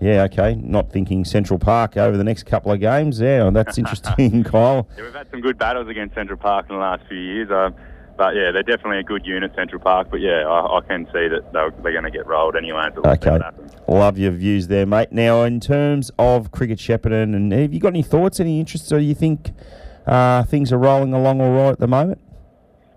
yeah, 0.00 0.22
okay, 0.24 0.54
not 0.54 0.90
thinking 0.90 1.26
Central 1.26 1.58
Park 1.58 1.98
over 1.98 2.16
the 2.16 2.24
next 2.24 2.44
couple 2.44 2.72
of 2.72 2.80
games. 2.80 3.20
Yeah, 3.20 3.50
that's 3.50 3.76
interesting, 3.82 4.44
Kyle. 4.44 4.88
Yeah, 4.96 5.04
we've 5.04 5.14
had 5.14 5.30
some 5.30 5.42
good 5.42 5.58
battles 5.58 5.88
against 5.88 6.14
Central 6.14 6.38
Park 6.38 6.66
in 6.70 6.76
the 6.76 6.80
last 6.80 7.06
few 7.06 7.18
years. 7.18 7.50
Uh, 7.50 7.70
but 8.20 8.36
yeah, 8.36 8.50
they're 8.52 8.62
definitely 8.62 8.98
a 8.98 9.02
good 9.02 9.24
unit, 9.24 9.50
Central 9.56 9.80
Park. 9.80 10.08
But 10.10 10.20
yeah, 10.20 10.46
I, 10.46 10.76
I 10.76 10.80
can 10.82 11.06
see 11.06 11.26
that 11.28 11.54
they're, 11.54 11.70
they're 11.82 11.92
going 11.92 12.04
to 12.04 12.10
get 12.10 12.26
rolled 12.26 12.54
anyway. 12.54 12.90
Okay. 12.94 13.38
Love 13.88 14.18
your 14.18 14.30
views 14.32 14.68
there, 14.68 14.84
mate. 14.84 15.10
Now, 15.10 15.44
in 15.44 15.58
terms 15.58 16.10
of 16.18 16.50
cricket 16.50 16.78
Shepparton, 16.78 17.34
and 17.34 17.50
have 17.50 17.72
you 17.72 17.80
got 17.80 17.88
any 17.88 18.02
thoughts, 18.02 18.38
any 18.38 18.60
interests, 18.60 18.92
or 18.92 18.98
do 18.98 19.06
you 19.06 19.14
think 19.14 19.52
uh, 20.06 20.42
things 20.42 20.70
are 20.70 20.76
rolling 20.76 21.14
along 21.14 21.40
all 21.40 21.50
right 21.50 21.70
at 21.70 21.78
the 21.78 21.86
moment? 21.86 22.20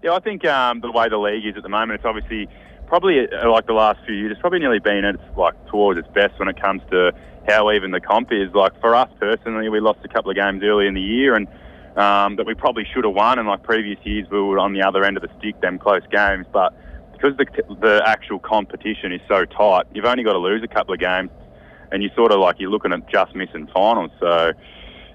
Yeah, 0.04 0.12
I 0.12 0.20
think 0.20 0.44
um, 0.44 0.82
the 0.82 0.92
way 0.92 1.08
the 1.08 1.18
league 1.18 1.46
is 1.46 1.56
at 1.56 1.64
the 1.64 1.70
moment, 1.70 2.02
it's 2.02 2.06
obviously 2.06 2.50
probably 2.88 3.26
uh, 3.26 3.50
like 3.50 3.66
the 3.66 3.72
last 3.72 4.00
few 4.06 4.16
years. 4.16 4.34
It's 4.34 4.42
probably 4.42 4.60
nearly 4.60 4.80
been 4.80 5.06
at 5.06 5.16
its, 5.16 5.24
like 5.38 5.54
towards 5.68 5.98
its 5.98 6.10
best 6.10 6.38
when 6.38 6.50
it 6.50 6.62
comes 6.62 6.82
to 6.92 7.14
how 7.48 7.72
even 7.72 7.92
the 7.92 8.02
comp 8.02 8.34
is. 8.34 8.54
Like 8.54 8.78
for 8.82 8.94
us 8.94 9.10
personally, 9.22 9.70
we 9.70 9.80
lost 9.80 10.00
a 10.04 10.10
couple 10.10 10.32
of 10.32 10.36
games 10.36 10.64
early 10.64 10.86
in 10.86 10.96
the 10.96 11.02
year, 11.02 11.34
and 11.34 11.48
um, 11.96 12.36
that 12.38 12.46
we 12.46 12.54
probably 12.54 12.86
should 12.94 13.06
have 13.06 13.14
won. 13.14 13.40
And 13.40 13.48
like 13.48 13.64
previous 13.64 14.00
years, 14.04 14.28
we 14.32 14.42
were 14.42 14.60
on 14.60 14.74
the 14.74 14.82
other 14.82 15.04
end 15.04 15.18
of 15.18 15.24
the 15.24 15.30
stick, 15.40 15.60
them 15.62 15.80
close 15.80 16.02
games. 16.12 16.46
But 16.52 16.74
because 17.12 17.38
the 17.38 17.46
the 17.82 18.02
actual 18.06 18.40
competition 18.40 19.12
is 19.12 19.22
so 19.28 19.46
tight, 19.46 19.86
you've 19.94 20.06
only 20.06 20.24
got 20.24 20.34
to 20.34 20.40
lose 20.40 20.64
a 20.64 20.68
couple 20.68 20.94
of 20.94 21.00
games, 21.00 21.30
and 21.92 22.04
you 22.04 22.10
sort 22.16 22.32
of 22.32 22.40
like 22.40 22.58
you're 22.60 22.72
looking 22.72 22.94
at 22.94 23.08
just 23.10 23.36
missing 23.36 23.68
finals. 23.74 24.12
So 24.20 24.52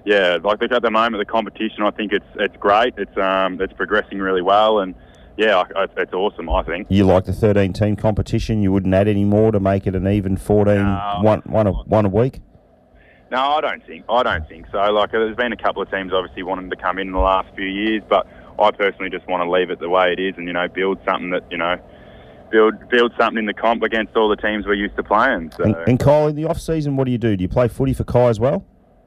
yeah, 0.05 0.37
like 0.43 0.61
at 0.61 0.81
the 0.81 0.91
moment, 0.91 1.19
the 1.21 1.31
competition, 1.31 1.83
I 1.83 1.91
think 1.91 2.13
it's 2.13 2.25
it's 2.35 2.55
great. 2.57 2.93
It's 2.97 3.17
um 3.17 3.61
it's 3.61 3.73
progressing 3.73 4.19
really 4.19 4.41
well, 4.41 4.79
and 4.79 4.95
yeah, 5.37 5.63
it's 5.97 6.13
awesome. 6.13 6.49
I 6.49 6.63
think. 6.63 6.87
You 6.89 7.05
like 7.05 7.25
the 7.25 7.33
13 7.33 7.71
team 7.73 7.95
competition? 7.95 8.61
You 8.61 8.71
wouldn't 8.73 8.93
add 8.93 9.07
any 9.07 9.23
more 9.23 9.51
to 9.51 9.59
make 9.59 9.87
it 9.87 9.95
an 9.95 10.07
even 10.07 10.35
14, 10.35 10.75
No. 10.75 11.19
one, 11.21 11.39
one, 11.45 11.67
a, 11.67 11.71
one 11.71 12.05
a 12.05 12.09
week? 12.09 12.41
No, 13.31 13.37
I 13.37 13.61
don't 13.61 13.85
think. 13.85 14.05
I 14.09 14.23
don't 14.23 14.47
think 14.47 14.65
so. 14.71 14.77
Like, 14.77 15.11
there's 15.11 15.35
been 15.35 15.53
a 15.53 15.57
couple 15.57 15.81
of 15.81 15.91
teams 15.91 16.11
obviously 16.13 16.43
wanting 16.43 16.69
to 16.69 16.75
come 16.75 16.97
in 16.97 17.07
in 17.07 17.13
the 17.13 17.19
last 17.19 17.53
few 17.55 17.67
years, 17.67 18.01
but 18.09 18.27
I 18.59 18.71
personally 18.71 19.09
just 19.09 19.27
want 19.27 19.43
to 19.43 19.49
leave 19.49 19.69
it 19.69 19.79
the 19.79 19.89
way 19.89 20.13
it 20.17 20.19
is, 20.19 20.35
and 20.37 20.47
you 20.47 20.53
know, 20.53 20.67
build 20.67 20.99
something 21.05 21.29
that 21.31 21.43
you 21.51 21.57
know, 21.57 21.77
build 22.51 22.89
build 22.89 23.13
something 23.19 23.37
in 23.37 23.45
the 23.45 23.53
comp 23.53 23.83
against 23.83 24.15
all 24.15 24.29
the 24.29 24.35
teams 24.35 24.65
we're 24.65 24.73
used 24.73 24.95
to 24.95 25.03
playing. 25.03 25.51
So, 25.55 25.63
And, 25.63 25.75
and 25.87 25.99
Kyle, 25.99 26.27
in 26.27 26.35
the 26.35 26.45
off 26.45 26.59
season, 26.59 26.97
what 26.97 27.05
do 27.05 27.11
you 27.11 27.17
do? 27.17 27.37
Do 27.37 27.41
you 27.43 27.49
play 27.49 27.67
footy 27.67 27.93
for 27.93 28.03
Kai 28.03 28.29
as 28.29 28.39
well? 28.39 28.65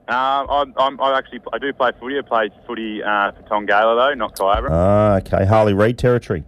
um, 0.08 0.46
I'm, 0.50 0.74
I'm, 0.76 1.00
I 1.00 1.16
actually 1.16 1.40
I 1.52 1.58
do 1.58 1.72
play 1.72 1.90
footy. 1.98 2.18
I 2.18 2.22
play 2.22 2.50
footy 2.66 3.02
uh, 3.02 3.32
for 3.32 3.42
Tongala 3.42 3.96
though, 3.96 4.14
not 4.14 4.36
Kyabra. 4.36 4.68
Ah, 4.70 5.16
okay. 5.16 5.44
Harley 5.44 5.74
Reid 5.74 5.98
territory. 5.98 6.44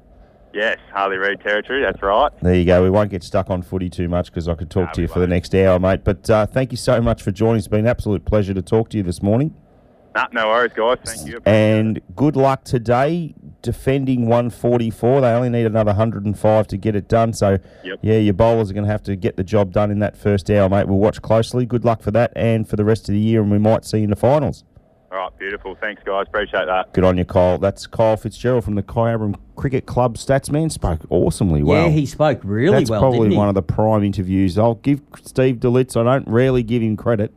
Yes, 0.54 0.78
Harley 0.92 1.16
Reid 1.16 1.40
territory. 1.40 1.82
That's 1.82 2.02
right. 2.02 2.30
There 2.42 2.54
you 2.54 2.64
go. 2.64 2.82
We 2.82 2.90
won't 2.90 3.10
get 3.10 3.22
stuck 3.22 3.50
on 3.50 3.62
footy 3.62 3.90
too 3.90 4.08
much 4.08 4.26
because 4.26 4.48
I 4.48 4.54
could 4.54 4.70
talk 4.70 4.88
No, 4.88 4.92
to 4.94 5.00
you 5.02 5.08
for 5.08 5.14
the 5.14 5.20
won't. 5.20 5.30
next 5.30 5.54
hour, 5.54 5.78
mate. 5.78 6.04
But 6.04 6.28
uh, 6.30 6.46
thank 6.46 6.70
you 6.70 6.76
so 6.78 7.00
much 7.00 7.22
for 7.22 7.30
joining. 7.30 7.56
It's 7.58 7.68
been 7.68 7.80
an 7.80 7.86
absolute 7.86 8.24
pleasure 8.24 8.54
to 8.54 8.62
talk 8.62 8.88
to 8.90 8.96
you 8.96 9.02
this 9.02 9.22
morning. 9.22 9.54
Nah, 10.14 10.28
no 10.32 10.46
worries, 10.46 10.72
guys. 10.76 10.98
Thank 11.04 11.28
you. 11.28 11.40
And 11.44 12.00
good 12.14 12.36
luck 12.36 12.62
today 12.62 13.34
defending 13.62 14.26
144. 14.28 15.20
They 15.22 15.26
only 15.32 15.48
need 15.48 15.66
another 15.66 15.88
105 15.90 16.66
to 16.68 16.76
get 16.76 16.94
it 16.94 17.08
done. 17.08 17.32
So, 17.32 17.58
Yep. 17.82 17.98
yeah, 18.02 18.18
your 18.18 18.34
bowlers 18.34 18.70
are 18.70 18.74
going 18.74 18.84
to 18.86 18.92
have 18.92 19.02
to 19.04 19.16
get 19.16 19.36
the 19.36 19.42
job 19.42 19.72
done 19.72 19.90
in 19.90 19.98
that 20.00 20.16
first 20.16 20.48
hour, 20.50 20.68
mate. 20.68 20.86
We'll 20.86 20.98
watch 20.98 21.20
closely. 21.20 21.66
Good 21.66 21.84
luck 21.84 22.00
for 22.00 22.12
that 22.12 22.32
and 22.36 22.68
for 22.68 22.76
the 22.76 22.84
rest 22.84 23.08
of 23.08 23.14
the 23.14 23.18
year, 23.18 23.40
and 23.42 23.50
we 23.50 23.58
might 23.58 23.84
see 23.84 23.98
you 23.98 24.04
in 24.04 24.10
the 24.10 24.16
finals. 24.16 24.62
All 25.14 25.20
right, 25.20 25.38
beautiful. 25.38 25.76
Thanks, 25.80 26.02
guys. 26.04 26.26
Appreciate 26.26 26.66
that. 26.66 26.92
Good 26.92 27.04
on 27.04 27.16
you, 27.16 27.24
Kyle. 27.24 27.58
That's 27.58 27.86
Kyle 27.86 28.16
Fitzgerald 28.16 28.64
from 28.64 28.74
the 28.74 28.82
Kyabram 28.82 29.36
Cricket 29.54 29.86
Club 29.86 30.16
Statsman. 30.16 30.72
Spoke 30.72 31.00
awesomely 31.08 31.62
well. 31.62 31.84
yeah, 31.84 31.90
he 31.90 32.04
spoke 32.04 32.40
really 32.42 32.76
That's 32.76 32.90
well, 32.90 33.00
probably 33.00 33.20
didn't 33.20 33.32
he? 33.32 33.38
one 33.38 33.48
of 33.48 33.54
the 33.54 33.62
prime 33.62 34.02
interviews. 34.02 34.58
I'll 34.58 34.74
give 34.76 35.00
Steve 35.22 35.56
DeLitz. 35.56 35.96
I 35.96 36.02
don't 36.02 36.26
rarely 36.28 36.62
give 36.64 36.82
him 36.82 36.96
credit. 36.96 37.32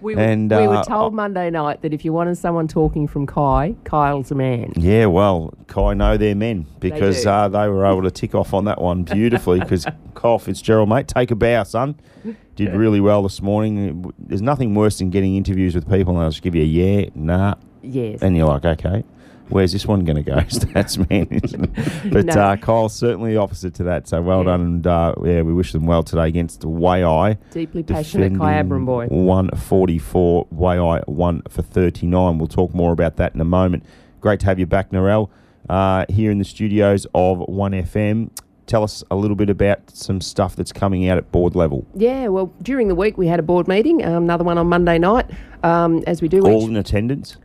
We, 0.00 0.14
were- 0.14 0.20
And, 0.20 0.50
we 0.50 0.56
uh, 0.56 0.68
were 0.78 0.84
told 0.84 1.14
Monday 1.14 1.50
night 1.50 1.82
that 1.82 1.92
if 1.92 2.04
you 2.04 2.12
wanted 2.12 2.36
someone 2.36 2.68
talking 2.68 3.08
from 3.08 3.26
Kai, 3.26 3.74
Kyle's 3.84 4.30
a 4.30 4.34
man. 4.34 4.72
Yeah, 4.76 5.06
well, 5.06 5.52
Kai 5.66 5.94
know 5.94 6.16
their 6.16 6.34
men 6.34 6.66
because 6.80 7.22
do. 7.24 7.28
uh, 7.30 7.48
they 7.48 7.68
were 7.68 7.84
able 7.86 8.02
to 8.02 8.10
tick 8.10 8.34
off 8.34 8.54
on 8.54 8.64
that 8.66 8.80
one 8.80 9.02
beautifully. 9.02 9.58
Because 9.60 9.86
Kyle 10.14 10.38
Fitzgerald, 10.38 10.88
mate, 10.88 11.08
take 11.08 11.30
a 11.30 11.36
bow, 11.36 11.62
son. 11.64 11.96
Did 12.56 12.74
really 12.74 13.00
well 13.00 13.22
this 13.22 13.40
morning. 13.40 14.12
There's 14.18 14.42
nothing 14.42 14.74
worse 14.74 14.98
than 14.98 15.10
getting 15.10 15.36
interviews 15.36 15.74
with 15.74 15.88
people 15.88 16.12
and 16.14 16.22
they'll 16.22 16.30
just 16.30 16.42
give 16.42 16.54
you 16.56 16.62
a 16.62 16.64
yeah, 16.64 17.08
nah, 17.14 17.54
Yes. 17.82 18.20
and 18.22 18.36
you're 18.36 18.48
like, 18.48 18.64
okay, 18.64 19.04
where's 19.50 19.72
this 19.72 19.86
one 19.86 20.04
going 20.04 20.16
to 20.16 20.22
go? 20.22 20.36
Stats 20.48 20.98
man. 21.10 21.26
But 22.12 22.26
No. 22.26 22.32
uh, 22.32 22.56
Kyle's 22.56 22.94
certainly 22.94 23.36
opposite 23.36 23.74
to 23.74 23.84
that. 23.84 24.08
So 24.08 24.20
well 24.22 24.38
Yeah. 24.38 24.44
done, 24.44 24.60
and 24.60 24.86
uh, 24.86 25.14
yeah, 25.24 25.42
we 25.42 25.52
wish 25.52 25.72
them 25.72 25.86
well 25.86 26.02
today 26.02 26.28
against 26.28 26.62
Waaia. 26.62 27.36
Deeply 27.50 27.82
passionate 27.82 28.32
Kyabram 28.34 28.84
boy. 28.86 29.06
144, 29.08 30.46
Waaia 30.54 31.02
1 31.06 31.42
for 31.48 31.62
39. 31.62 32.38
We'll 32.38 32.46
talk 32.48 32.74
more 32.74 32.92
about 32.92 33.16
that 33.16 33.34
in 33.34 33.40
a 33.40 33.44
moment. 33.44 33.84
Great 34.20 34.40
to 34.40 34.46
have 34.46 34.58
you 34.58 34.66
back, 34.66 34.90
Narelle, 34.90 35.28
uh, 35.68 36.04
here 36.08 36.30
in 36.30 36.38
the 36.38 36.44
studios 36.44 37.06
of 37.14 37.38
1FM. 37.48 38.30
Tell 38.66 38.82
us 38.84 39.02
a 39.10 39.16
little 39.16 39.36
bit 39.36 39.48
about 39.48 39.88
some 39.96 40.20
stuff 40.20 40.54
that's 40.54 40.72
coming 40.72 41.08
out 41.08 41.16
at 41.16 41.32
board 41.32 41.54
level. 41.54 41.86
Yeah, 41.94 42.28
well, 42.28 42.52
during 42.62 42.88
the 42.88 42.94
week 42.94 43.16
we 43.16 43.26
had 43.26 43.38
a 43.38 43.42
board 43.42 43.66
meeting, 43.66 44.04
um, 44.04 44.24
another 44.24 44.44
one 44.44 44.58
on 44.58 44.66
Monday 44.68 44.98
night, 44.98 45.24
um, 45.62 46.02
as 46.06 46.20
we 46.20 46.28
do 46.28 46.44
All 46.46 46.62
each. 46.64 46.68
in 46.68 46.76
attendance. 46.76 47.36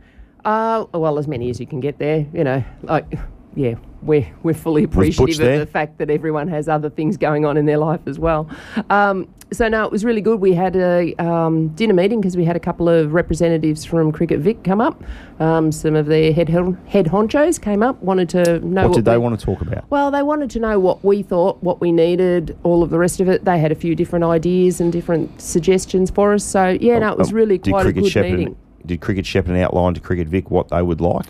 Uh, 0.44 0.84
well, 0.92 1.18
as 1.18 1.26
many 1.28 1.50
as 1.50 1.58
you 1.60 1.66
can 1.66 1.80
get 1.80 1.98
there, 1.98 2.26
you 2.32 2.44
know. 2.44 2.62
Like, 2.82 3.06
yeah, 3.54 3.74
we're 4.02 4.26
we're 4.42 4.52
fully 4.54 4.84
appreciative 4.84 5.36
there? 5.38 5.54
of 5.54 5.60
the 5.60 5.66
fact 5.72 5.98
that 5.98 6.10
everyone 6.10 6.48
has 6.48 6.68
other 6.68 6.90
things 6.90 7.16
going 7.16 7.44
on 7.46 7.56
in 7.56 7.66
their 7.66 7.78
life 7.78 8.00
as 8.06 8.18
well. 8.18 8.48
Um, 8.90 9.28
so 9.52 9.68
no, 9.68 9.84
it 9.84 9.92
was 9.92 10.04
really 10.04 10.20
good. 10.20 10.40
We 10.40 10.52
had 10.52 10.74
a 10.74 11.14
um, 11.24 11.68
dinner 11.68 11.94
meeting 11.94 12.20
because 12.20 12.36
we 12.36 12.44
had 12.44 12.56
a 12.56 12.60
couple 12.60 12.88
of 12.88 13.12
representatives 13.14 13.84
from 13.84 14.10
Cricket 14.10 14.40
Vic 14.40 14.64
come 14.64 14.80
up. 14.80 15.00
Um, 15.38 15.70
some 15.70 15.94
of 15.94 16.06
their 16.06 16.32
head 16.32 16.48
head 16.48 17.06
honchos 17.06 17.60
came 17.60 17.82
up, 17.82 18.02
wanted 18.02 18.28
to 18.30 18.58
know 18.66 18.88
What 18.88 18.96
did 18.96 19.04
they 19.04 19.12
we- 19.12 19.18
want 19.22 19.38
to 19.38 19.46
talk 19.46 19.60
about? 19.60 19.88
well, 19.90 20.10
they 20.10 20.22
wanted 20.24 20.50
to 20.50 20.58
know 20.60 20.80
what 20.80 21.04
we 21.04 21.22
thought, 21.22 21.62
what 21.62 21.80
we 21.80 21.92
needed, 21.92 22.56
all 22.64 22.82
of 22.82 22.90
the 22.90 22.98
rest 22.98 23.20
of 23.20 23.28
it. 23.28 23.44
They 23.44 23.58
had 23.60 23.70
a 23.70 23.76
few 23.76 23.94
different 23.94 24.24
ideas 24.24 24.80
and 24.80 24.92
different 24.92 25.40
suggestions 25.40 26.10
for 26.10 26.34
us. 26.34 26.42
So 26.44 26.76
yeah, 26.80 26.98
no, 26.98 27.12
it 27.12 27.18
was 27.18 27.28
Um, 27.30 27.36
really 27.36 27.58
did 27.58 27.70
quite 27.70 27.86
a 27.86 27.92
good 27.92 28.04
Shepparton- 28.04 28.30
meeting. 28.38 28.56
Did 28.86 29.00
Cricket 29.00 29.24
Shepparton 29.24 29.60
outline 29.60 29.94
to 29.94 30.00
Cricket 30.00 30.28
Vic 30.28 30.50
what 30.50 30.68
they 30.68 30.82
would 30.82 31.00
like? 31.00 31.26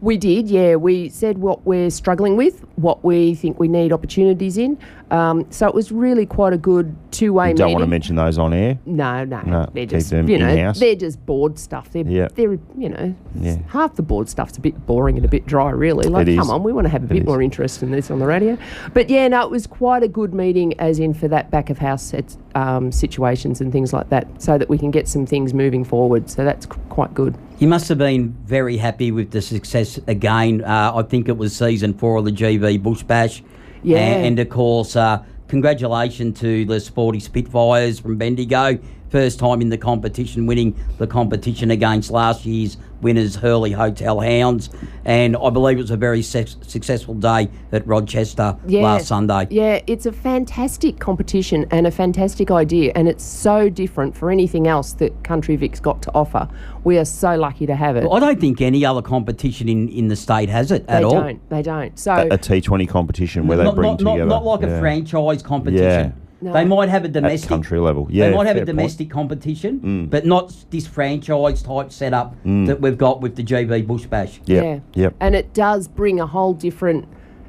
We 0.00 0.16
did, 0.16 0.48
yeah. 0.48 0.76
We 0.76 1.08
said 1.08 1.38
what 1.38 1.66
we're 1.66 1.90
struggling 1.90 2.36
with, 2.36 2.64
what 2.76 3.02
we 3.04 3.34
think 3.34 3.58
we 3.58 3.66
need 3.66 3.92
opportunities 3.92 4.56
in. 4.56 4.78
Um, 5.10 5.46
so 5.50 5.66
it 5.66 5.74
was 5.74 5.90
really 5.90 6.24
quite 6.26 6.52
a 6.52 6.58
good 6.58 6.94
two-way 7.10 7.46
You 7.48 7.54
meeting. 7.54 7.56
don't 7.64 7.72
want 7.72 7.82
to 7.82 7.88
mention 7.88 8.14
those 8.14 8.38
on 8.38 8.52
air. 8.52 8.78
No, 8.86 9.24
no, 9.24 9.40
No, 9.40 9.68
they're 9.72 9.84
keep 9.84 9.88
just 9.90 10.10
them 10.10 10.28
you 10.28 10.38
know 10.38 10.48
in-house. 10.48 10.78
they're 10.78 10.94
just 10.94 11.24
board 11.26 11.58
stuff. 11.58 11.90
They're 11.90 12.04
Yeah. 12.06 12.28
they're 12.34 12.58
you 12.76 12.90
know 12.90 13.14
Yeah. 13.40 13.56
half 13.68 13.96
the 13.96 14.02
board 14.02 14.28
stuff's 14.28 14.56
a 14.56 14.60
bit 14.60 14.86
boring 14.86 15.16
and 15.16 15.24
a 15.24 15.28
bit 15.28 15.46
dry, 15.46 15.70
really. 15.70 16.08
Like, 16.08 16.28
It 16.28 16.36
come 16.36 16.44
is. 16.44 16.50
on, 16.50 16.62
we 16.62 16.72
want 16.72 16.84
to 16.84 16.90
have 16.90 17.02
a 17.02 17.06
bit 17.06 17.22
is. 17.22 17.26
more 17.26 17.42
interest 17.42 17.82
in 17.82 17.90
this 17.90 18.10
on 18.10 18.18
the 18.20 18.26
radio. 18.26 18.56
But 18.94 19.10
yeah, 19.10 19.26
no, 19.28 19.42
it 19.42 19.50
was 19.50 19.66
quite 19.66 20.02
a 20.04 20.08
good 20.08 20.32
meeting, 20.32 20.78
as 20.78 21.00
in 21.00 21.12
for 21.14 21.26
that 21.28 21.50
back 21.50 21.70
of 21.70 21.78
house 21.78 22.12
um, 22.54 22.92
situations 22.92 23.60
and 23.60 23.72
things 23.72 23.92
like 23.92 24.10
that, 24.10 24.28
so 24.40 24.58
that 24.58 24.68
we 24.68 24.78
can 24.78 24.90
get 24.92 25.08
some 25.08 25.26
things 25.26 25.52
moving 25.54 25.82
forward. 25.84 26.28
So 26.30 26.44
that's 26.44 26.66
c- 26.66 26.80
quite 26.88 27.14
good. 27.14 27.34
You 27.58 27.66
must 27.66 27.88
have 27.88 27.98
been 27.98 28.36
very 28.44 28.76
happy 28.76 29.10
with 29.10 29.32
the 29.32 29.42
success 29.42 29.98
again. 30.06 30.62
Uh, 30.62 30.92
I 30.94 31.02
think 31.02 31.28
it 31.28 31.36
was 31.36 31.56
season 31.56 31.92
four 31.92 32.16
of 32.18 32.24
the 32.24 32.30
GV 32.30 32.80
Bush 32.80 33.02
Bash. 33.02 33.42
Yeah. 33.82 33.98
And, 33.98 34.26
and 34.26 34.38
of 34.38 34.48
course, 34.48 34.94
uh, 34.94 35.24
congratulations 35.48 36.38
to 36.38 36.64
the 36.64 36.78
Sporty 36.78 37.18
Spitfires 37.18 37.98
from 37.98 38.16
Bendigo. 38.16 38.78
First 39.10 39.38
time 39.38 39.60
in 39.60 39.68
the 39.68 39.78
competition, 39.78 40.46
winning 40.46 40.76
the 40.98 41.06
competition 41.06 41.70
against 41.70 42.10
last 42.10 42.44
year's 42.44 42.76
winners, 43.00 43.36
Hurley 43.36 43.72
Hotel 43.72 44.20
Hounds. 44.20 44.70
And 45.04 45.36
I 45.36 45.50
believe 45.50 45.78
it 45.78 45.82
was 45.82 45.90
a 45.90 45.96
very 45.96 46.22
su- 46.22 46.46
successful 46.62 47.14
day 47.14 47.48
at 47.72 47.86
Rochester 47.86 48.56
last 48.66 49.06
Sunday. 49.06 49.46
Yeah, 49.50 49.80
it's 49.86 50.06
a 50.06 50.12
fantastic 50.12 50.98
competition 50.98 51.66
and 51.70 51.86
a 51.86 51.90
fantastic 51.90 52.50
idea, 52.50 52.92
and 52.94 53.08
it's 53.08 53.24
so 53.24 53.68
different 53.68 54.16
for 54.16 54.30
anything 54.30 54.66
else 54.66 54.92
that 54.94 55.22
Country 55.24 55.56
Vic's 55.56 55.80
got 55.80 56.02
to 56.02 56.12
offer. 56.14 56.48
We 56.84 56.98
are 56.98 57.04
so 57.04 57.36
lucky 57.36 57.66
to 57.66 57.74
have 57.74 57.96
it. 57.96 58.06
I 58.10 58.20
don't 58.20 58.40
think 58.40 58.60
any 58.60 58.84
other 58.84 59.02
competition 59.02 59.68
in, 59.68 59.88
in 59.88 60.08
the 60.08 60.16
state 60.16 60.48
has 60.48 60.70
it 60.70 60.86
they 60.86 60.94
at 60.94 61.04
all. 61.04 61.10
They 61.10 61.16
don't. 61.20 61.50
They 61.50 61.62
don't. 61.62 61.98
So 61.98 62.12
a 62.14 62.38
T20 62.38 62.88
competition 62.88 63.46
where 63.46 63.58
they 63.58 63.64
not, 63.64 63.74
bring 63.74 63.90
not, 63.90 63.98
together. 63.98 64.26
not, 64.26 64.44
not 64.44 64.44
like 64.44 64.60
yeah. 64.62 64.76
a 64.76 64.80
franchise 64.80 65.42
competition. 65.42 65.84
Yeah. 65.84 66.12
No. 66.40 66.52
They 66.52 66.64
might 66.64 66.88
have 66.88 67.02
a 67.02 67.06
At 67.06 67.12
domestic 67.14 67.48
country 67.48 67.80
level. 67.80 68.06
Yeah, 68.10 68.30
they 68.30 68.36
might 68.36 68.46
have 68.46 68.56
a 68.56 68.60
fair 68.60 68.66
point. 68.66 68.76
domestic 68.76 69.10
competition, 69.10 69.80
mm. 69.80 70.10
but 70.10 70.24
not 70.24 70.54
this 70.70 70.86
franchise 70.86 71.62
type 71.62 71.90
setup 71.90 72.36
mm. 72.44 72.66
that 72.66 72.80
we've 72.80 72.96
got 72.98 73.20
with 73.20 73.34
the 73.34 73.42
GV 73.42 73.86
Bush 73.86 74.06
Bash. 74.06 74.40
Yep. 74.46 74.64
yeah, 74.64 75.02
Yep. 75.02 75.14
and 75.20 75.34
it 75.34 75.52
does 75.52 75.88
bring 75.88 76.20
a 76.20 76.26
whole 76.26 76.54
different. 76.54 77.08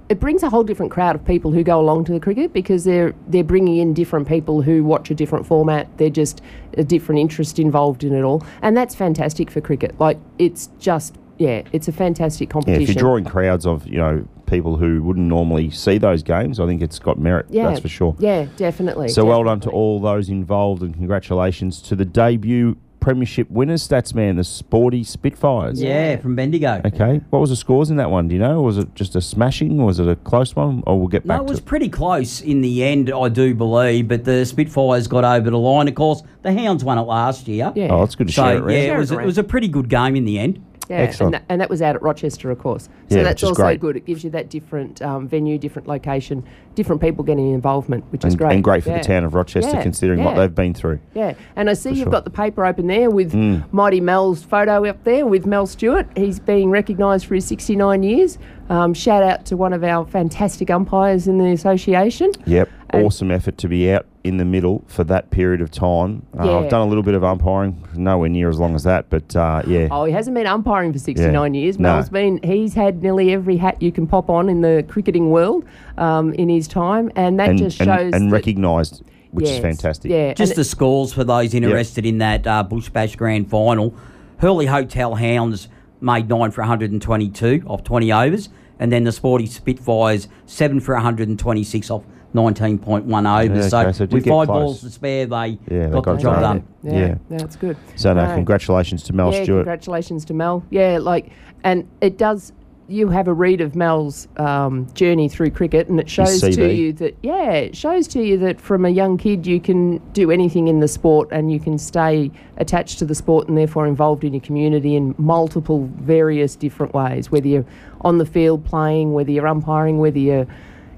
It 0.09 0.19
brings 0.19 0.41
a 0.41 0.49
whole 0.49 0.63
different 0.63 0.91
crowd 0.91 1.15
of 1.15 1.23
people 1.23 1.51
who 1.51 1.63
go 1.63 1.79
along 1.79 2.05
to 2.05 2.11
the 2.13 2.19
cricket 2.19 2.51
because 2.51 2.83
they're 2.83 3.13
they're 3.27 3.43
bringing 3.43 3.77
in 3.77 3.93
different 3.93 4.27
people 4.27 4.63
who 4.63 4.83
watch 4.83 5.11
a 5.11 5.13
different 5.15 5.45
format. 5.45 5.87
They're 5.99 6.09
just 6.09 6.41
a 6.79 6.83
different 6.83 7.21
interest 7.21 7.59
involved 7.59 8.03
in 8.03 8.15
it 8.15 8.23
all, 8.23 8.43
and 8.63 8.75
that's 8.75 8.95
fantastic 8.95 9.51
for 9.51 9.61
cricket. 9.61 9.99
Like 9.99 10.17
it's 10.39 10.71
just 10.79 11.15
yeah, 11.39 11.63
it's 11.71 11.87
a 11.87 11.91
fantastic 11.91 12.47
Yeah, 12.49 12.53
competition. 12.53 12.83
if 12.83 12.89
you're 12.89 12.95
drawing 12.99 13.23
crowds 13.25 13.65
of 13.65 13.87
you 13.87 13.97
know 13.97 14.25
people 14.45 14.75
who 14.77 15.01
wouldn't 15.03 15.25
normally 15.27 15.69
see 15.71 15.97
those 15.97 16.21
games, 16.21 16.59
I 16.59 16.67
think 16.67 16.81
it's 16.83 16.99
got 16.99 17.17
merit. 17.19 17.47
yeah, 17.49 17.67
that's 17.67 17.79
for 17.79 17.89
sure. 17.89 18.15
Yeah, 18.19 18.45
definitely. 18.57 19.09
So 19.09 19.25
well 19.25 19.43
done 19.43 19.59
to 19.61 19.69
all 19.71 19.99
those 19.99 20.29
involved, 20.29 20.83
and 20.83 20.93
congratulations 20.93 21.81
to 21.83 21.95
the 21.95 22.05
debut 22.05 22.77
premiership 22.99 23.49
winners, 23.49 23.87
Statsman, 23.87 24.35
the 24.35 24.43
Sporty 24.43 25.05
Spitfires. 25.05 25.81
Yeah, 25.81 26.17
from 26.17 26.35
Bendigo. 26.35 26.81
Okay, 26.83 27.21
what 27.29 27.39
was 27.39 27.49
the 27.49 27.55
scores 27.55 27.89
in 27.89 27.95
that 27.95 28.11
one? 28.11 28.27
Do 28.27 28.35
you 28.35 28.41
know? 28.41 28.61
Was 28.61 28.77
it 28.77 28.93
just 28.93 29.15
a 29.15 29.21
smashing? 29.21 29.77
Was 29.77 29.99
it 30.01 30.07
a 30.09 30.17
close 30.17 30.53
one? 30.53 30.83
Or 30.85 30.99
we'll 30.99 31.07
get 31.07 31.25
back. 31.25 31.37
No, 31.37 31.43
back 31.43 31.43
it 31.43 31.47
to 31.47 31.51
was 31.51 31.59
pretty 31.61 31.87
close 31.87 32.41
in 32.41 32.59
the 32.61 32.83
end, 32.83 33.09
I 33.09 33.29
do 33.29 33.55
believe, 33.55 34.09
but 34.09 34.25
the 34.25 34.45
Spitfires 34.45 35.07
got 35.07 35.23
over 35.23 35.49
the 35.49 35.57
line. 35.57 35.87
Of 35.87 35.95
course, 35.95 36.23
the 36.41 36.51
Hounds 36.51 36.83
won 36.83 36.97
it 36.97 37.03
last 37.03 37.47
year. 37.47 37.71
Yeah. 37.73 37.87
Oh, 37.89 38.03
it's 38.03 38.15
good 38.15 38.27
to 38.27 38.33
So 38.33 38.43
share 38.43 38.55
it 38.57 38.59
around. 38.59 38.71
yeah, 38.71 38.77
it 38.79 38.93
it 38.95 38.97
was, 38.97 39.11
it 39.11 39.21
was 39.25 39.37
a 39.37 39.43
pretty 39.45 39.69
good 39.69 39.87
game 39.87 40.17
in 40.17 40.25
the 40.25 40.37
end. 40.37 40.61
Yeah, 40.89 40.97
Excellent. 40.97 41.35
And, 41.35 41.41
that, 41.43 41.45
and 41.49 41.61
that 41.61 41.69
was 41.69 41.81
out 41.83 41.95
at 41.95 42.01
Rochester, 42.01 42.49
of 42.49 42.57
course. 42.57 42.89
So 43.09 43.17
Yeah, 43.17 43.23
that's 43.23 43.43
also 43.43 43.53
great. 43.61 43.79
good. 43.79 43.95
It 43.95 44.05
gives 44.07 44.23
you 44.23 44.31
that 44.31 44.49
different 44.49 45.01
um, 45.03 45.27
venue, 45.27 45.59
different 45.59 45.87
location, 45.87 46.43
different 46.73 46.99
people 46.99 47.23
getting 47.23 47.53
involvement, 47.53 48.03
which 48.11 48.25
is 48.25 48.35
great. 48.35 48.53
and 48.53 48.63
great 48.63 48.83
for 48.83 48.89
Yeah. 48.89 48.97
the 48.97 49.03
town 49.03 49.23
of 49.23 49.35
Rochester, 49.35 49.69
Yeah, 49.77 49.83
considering 49.83 50.23
what 50.23 50.35
they've 50.35 50.53
been 50.53 50.73
through. 50.73 50.99
Yeah, 51.13 51.35
and 51.55 51.69
I 51.69 51.73
see 51.73 51.89
you've 51.89 51.97
sure. 51.99 52.07
Mm. 52.07 52.11
got 52.11 52.23
the 52.23 52.31
paper 52.31 52.65
open 52.65 52.87
there 52.87 53.09
with 53.11 53.35
Mighty 53.71 54.01
Mel's 54.01 54.43
photo 54.43 54.83
up 54.85 55.03
there 55.03 55.27
with 55.27 55.45
Mel 55.45 55.67
Stewart. 55.67 56.07
He's 56.17 56.39
being 56.39 56.71
recognised 56.71 57.27
for 57.27 57.35
his 57.35 57.45
69 57.45 58.01
years. 58.01 58.39
Um, 58.69 58.93
shout 58.95 59.21
out 59.23 59.45
to 59.45 59.57
one 59.57 59.73
of 59.73 59.83
our 59.83 60.05
fantastic 60.07 60.69
umpires 60.71 61.27
in 61.27 61.37
the 61.37 61.51
association. 61.51 62.31
Yep, 62.45 62.67
And- 62.67 62.78
awesome 62.93 63.31
effort 63.31 63.57
to 63.59 63.67
be 63.67 63.91
out 63.91 64.05
in 64.23 64.37
the 64.37 64.45
middle 64.45 64.83
for 64.87 65.03
that 65.05 65.29
period 65.31 65.61
of 65.61 65.71
time. 65.71 66.25
Uh, 66.37 66.43
Yeah. 66.45 66.57
I've 66.57 66.69
done 66.69 66.81
a 66.81 66.85
little 66.87 67.03
bit 67.03 67.13
of 67.13 67.23
umpiring, 67.23 67.83
nowhere 67.95 68.29
near 68.29 68.49
as 68.49 68.59
long 68.59 68.75
as 68.75 68.83
that, 68.83 69.09
but 69.09 69.35
uh, 69.35 69.61
yeah. 69.67 69.87
Oh, 69.91 70.05
he 70.05 70.11
hasn't 70.13 70.35
been 70.35 70.47
umpiring 70.47 70.91
for 70.93 70.99
69 70.99 71.53
Yeah, 71.53 71.61
years. 71.61 71.79
no. 71.79 71.93
Mel's 71.93 72.09
been, 72.09 72.39
he's 72.43 72.73
had 72.73 73.01
nearly 73.01 73.31
every 73.33 73.57
hat 73.57 73.81
you 73.81 73.91
can 73.91 74.07
pop 74.07 74.29
on 74.29 74.49
in 74.49 74.61
the 74.61 74.85
cricketing 74.87 75.29
world 75.29 75.65
um, 75.97 76.33
in 76.33 76.49
his 76.49 76.67
time, 76.67 77.11
and 77.15 77.39
that 77.39 77.49
and 77.49 77.57
just 77.59 77.77
shows. 77.77 78.13
and 78.13 78.29
that- 78.29 78.35
recognised, 78.35 79.03
which 79.31 79.47
is 79.47 79.59
fantastic. 79.59 80.11
Yeah, 80.11 80.33
Just 80.33 80.53
and 80.53 80.57
the 80.59 80.63
scores 80.63 81.13
for 81.13 81.23
those 81.23 81.53
interested 81.53 82.05
in 82.05 82.17
that 82.17 82.45
uh, 82.47 82.63
Bush 82.63 82.89
Bash 82.89 83.15
Grand 83.15 83.49
Final. 83.49 83.93
Hurley 84.37 84.65
Hotel 84.65 85.15
Hounds 85.15 85.67
made 86.01 86.29
nine 86.29 86.49
for 86.51 86.61
122 86.61 87.63
off 87.67 87.83
20 87.83 88.11
overs, 88.11 88.49
and 88.79 88.91
then 88.91 89.03
the 89.03 89.11
Sporty 89.11 89.45
Spitfires 89.45 90.27
seven 90.45 90.79
for 90.79 90.93
126 90.95 91.89
off 91.91 92.03
19.1 92.33 93.45
overs. 93.45 93.57
Yeah, 93.63 93.69
so, 93.69 93.79
okay, 93.79 93.91
so 93.91 94.03
it 94.03 94.11
with 94.11 94.25
five 94.27 94.47
close. 94.47 94.47
balls 94.47 94.81
to 94.81 94.89
spare, 94.89 95.25
they 95.25 95.57
Yeah, 95.69 95.87
they 95.87 95.89
got, 95.89 96.03
got 96.03 96.15
the 96.17 96.21
job 96.21 96.39
done. 96.39 96.63
Yeah, 96.83 96.93
Yeah. 96.93 97.15
that's 97.29 97.55
good. 97.55 97.77
So 97.95 98.13
no, 98.13 98.25
No. 98.25 98.35
congratulations 98.35 99.03
to 99.03 99.13
Mel 99.13 99.33
yeah, 99.33 99.43
Stewart. 99.43 99.59
congratulations 99.65 100.25
to 100.25 100.33
Mel. 100.33 100.63
Yeah, 100.69 100.99
like, 101.01 101.31
and 101.63 101.87
it 102.01 102.17
does. 102.17 102.53
You 102.91 103.09
have 103.09 103.27
a 103.27 103.33
read 103.33 103.61
of 103.61 103.75
Mel's 103.75 104.27
um, 104.37 104.87
journey 104.95 105.29
through 105.29 105.51
cricket, 105.51 105.89
and 105.89 105.99
it 105.99 106.09
shows 106.09 106.41
to 106.41 106.73
you 106.73 106.91
that 106.93 107.15
yeah, 107.21 107.51
it 107.51 107.75
shows 107.77 108.07
to 108.09 108.23
you 108.23 108.35
that 108.39 108.59
from 108.59 108.83
a 108.83 108.89
young 108.89 109.15
kid 109.15 109.45
you 109.45 109.59
can 109.59 109.99
do 110.13 110.31
anything 110.31 110.67
in 110.67 110.79
the 110.79 110.87
sport, 110.87 111.29
and 111.31 111.51
you 111.51 111.59
can 111.59 111.77
stay 111.77 112.31
attached 112.57 112.97
to 112.97 113.05
the 113.05 113.13
sport, 113.13 113.47
and 113.47 113.55
therefore 113.55 113.85
involved 113.85 114.23
in 114.23 114.33
your 114.33 114.41
community 114.41 114.95
in 114.95 115.13
multiple, 115.19 115.87
various 115.99 116.55
different 116.55 116.95
ways. 116.95 117.31
Whether 117.31 117.47
you're 117.47 117.65
on 118.01 118.17
the 118.17 118.25
field 118.25 118.65
playing, 118.65 119.13
whether 119.13 119.29
you're 119.29 119.47
umpiring, 119.47 119.99
whether 119.99 120.17
you're 120.17 120.47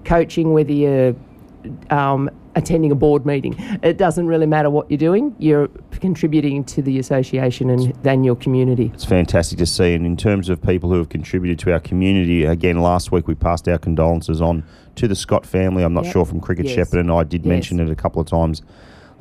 coaching, 0.06 0.54
whether 0.54 0.72
you're 0.72 1.14
um, 1.90 2.30
attending 2.56 2.92
a 2.92 2.96
board 2.96 3.26
meeting. 3.26 3.56
It 3.82 3.98
doesn't 3.98 4.28
really 4.28 4.46
matter 4.46 4.70
what 4.70 4.90
you're 4.92 4.98
doing. 4.98 5.36
You're 5.40 5.68
contributing 5.92 6.64
to 6.66 6.82
the 6.82 7.00
association 7.00 7.70
and 7.70 7.94
then 8.04 8.24
your 8.24 8.36
community. 8.36 8.92
It's 8.94 9.06
fantastic 9.06 9.58
to 9.60 9.66
see. 9.66 9.94
And 9.94 10.06
in 10.06 10.18
terms 10.18 10.50
of 10.50 10.62
people 10.62 10.90
who 10.90 10.98
have 10.98 11.10
contributed 11.10 11.60
to 11.60 11.72
our 11.74 11.80
community, 11.80 12.44
again, 12.44 12.82
last 12.82 13.12
week 13.12 13.28
we 13.28 13.36
passed 13.36 13.68
our 13.68 13.78
condolences 13.78 14.42
on 14.42 14.64
to 14.96 15.08
the 15.08 15.16
Scott 15.16 15.46
family. 15.46 15.84
I'm 15.84 15.94
not 15.94 16.04
Yep. 16.06 16.14
sure 16.14 16.26
from 16.26 16.40
Cricket 16.42 16.66
Yes. 16.66 16.76
Shepherd, 16.76 17.00
and 17.00 17.12
I 17.12 17.24
did 17.24 17.44
Yes. 17.46 17.50
mention 17.50 17.80
it 17.80 17.90
a 17.90 17.96
couple 17.96 18.22
of 18.22 18.28
times 18.28 18.62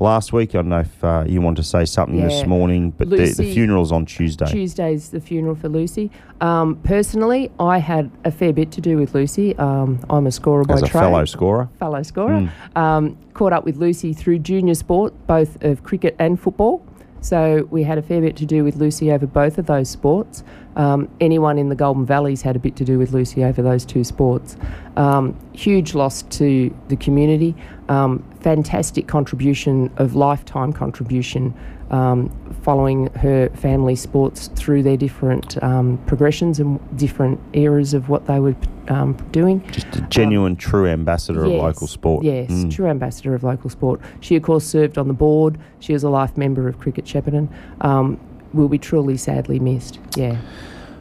last 0.00 0.32
week. 0.32 0.50
I 0.50 0.58
don't 0.58 0.70
know 0.70 0.80
if 0.80 1.04
uh, 1.04 1.24
you 1.26 1.40
want 1.40 1.56
to 1.58 1.62
say 1.62 1.84
something 1.84 2.20
this 2.20 2.44
morning, 2.46 2.90
but 2.90 3.08
the, 3.10 3.16
the 3.16 3.22
Lucy- 3.22 3.54
funeral's 3.54 3.92
on 3.92 4.06
Tuesday. 4.06 4.46
Tuesday's 4.46 5.10
the 5.10 5.20
funeral 5.20 5.54
for 5.54 5.68
Lucy. 5.68 6.10
Um, 6.40 6.76
personally, 6.82 7.50
I 7.60 7.78
had 7.78 8.10
a 8.24 8.30
fair 8.30 8.52
bit 8.52 8.72
to 8.72 8.80
do 8.80 8.96
with 8.96 9.14
Lucy. 9.14 9.56
Um, 9.58 10.04
I'm 10.10 10.26
a 10.26 10.32
scorer 10.32 10.64
by 10.64 10.74
As 10.74 10.82
a 10.82 10.86
trade. 10.88 11.00
fellow 11.00 11.24
scorer. 11.26 11.68
fellow 11.78 12.02
scorer. 12.02 12.50
Um, 12.74 13.16
caught 13.34 13.52
up 13.52 13.64
with 13.64 13.76
Lucy 13.76 14.12
through 14.12 14.40
junior 14.40 14.74
sport, 14.74 15.14
both 15.26 15.62
of 15.62 15.82
cricket 15.84 16.16
and 16.18 16.40
football. 16.40 16.84
So 17.20 17.68
we 17.70 17.83
had 17.83 17.98
a 17.98 18.02
fair 18.02 18.20
bit 18.20 18.37
to 18.37 18.46
do 18.46 18.64
with 18.64 18.76
Lucy 18.76 19.12
over 19.12 19.26
both 19.26 19.59
of 19.59 19.66
those 19.66 19.90
sports. 19.90 20.42
Um, 20.76 21.09
anyone 21.20 21.59
in 21.59 21.68
the 21.68 21.74
Goulburn 21.74 22.06
Valleys 22.06 22.42
had 22.42 22.56
a 22.56 22.59
bit 22.59 22.76
to 22.76 22.85
do 22.85 22.98
with 22.98 23.12
Lucy 23.12 23.44
over 23.44 23.61
those 23.61 23.85
two 23.85 24.04
sports. 24.04 24.56
Um, 24.96 25.38
huge 25.52 25.94
loss 25.94 26.22
to 26.22 26.74
the 26.88 26.96
community. 26.96 27.54
Um, 27.88 28.24
fantastic 28.40 29.06
contribution 29.06 29.92
of 29.96 30.14
lifetime 30.14 30.72
contribution 30.72 31.54
um, 31.90 32.31
following 32.62 33.07
her 33.14 33.48
family 33.50 33.96
sports 33.96 34.48
through 34.55 34.83
their 34.83 34.96
different 34.96 35.62
um, 35.62 35.98
progressions 36.07 36.61
and 36.61 36.79
different 36.96 37.40
eras 37.53 37.94
of 37.94 38.09
what 38.09 38.26
they 38.26 38.38
were 38.38 38.55
um, 38.88 39.14
doing. 39.33 39.64
Just 39.72 39.96
a 39.96 40.00
genuine, 40.03 40.57
true 40.57 40.87
ambassador 40.87 41.44
of 41.44 41.50
local 41.53 41.87
sport. 41.87 42.24
Yes, 42.24 42.50
Mm. 42.50 42.70
true 42.70 42.87
ambassador 42.87 43.35
of 43.35 43.42
local 43.44 43.70
sport. 43.70 44.00
She, 44.20 44.37
of 44.37 44.42
course, 44.42 44.64
served 44.64 44.98
on 44.98 45.09
the 45.09 45.14
board. 45.14 45.59
She 45.81 45.92
was 45.92 46.03
a 46.05 46.11
life 46.11 46.37
member 46.37 46.68
of 46.68 46.79
Cricket 46.79 47.05
Shepparton. 47.05 47.48
Um, 47.81 48.18
will 48.53 48.68
be 48.68 48.79
truly 48.79 49.16
sadly 49.16 49.61
missed. 49.61 50.00
Yeah. 50.16 50.37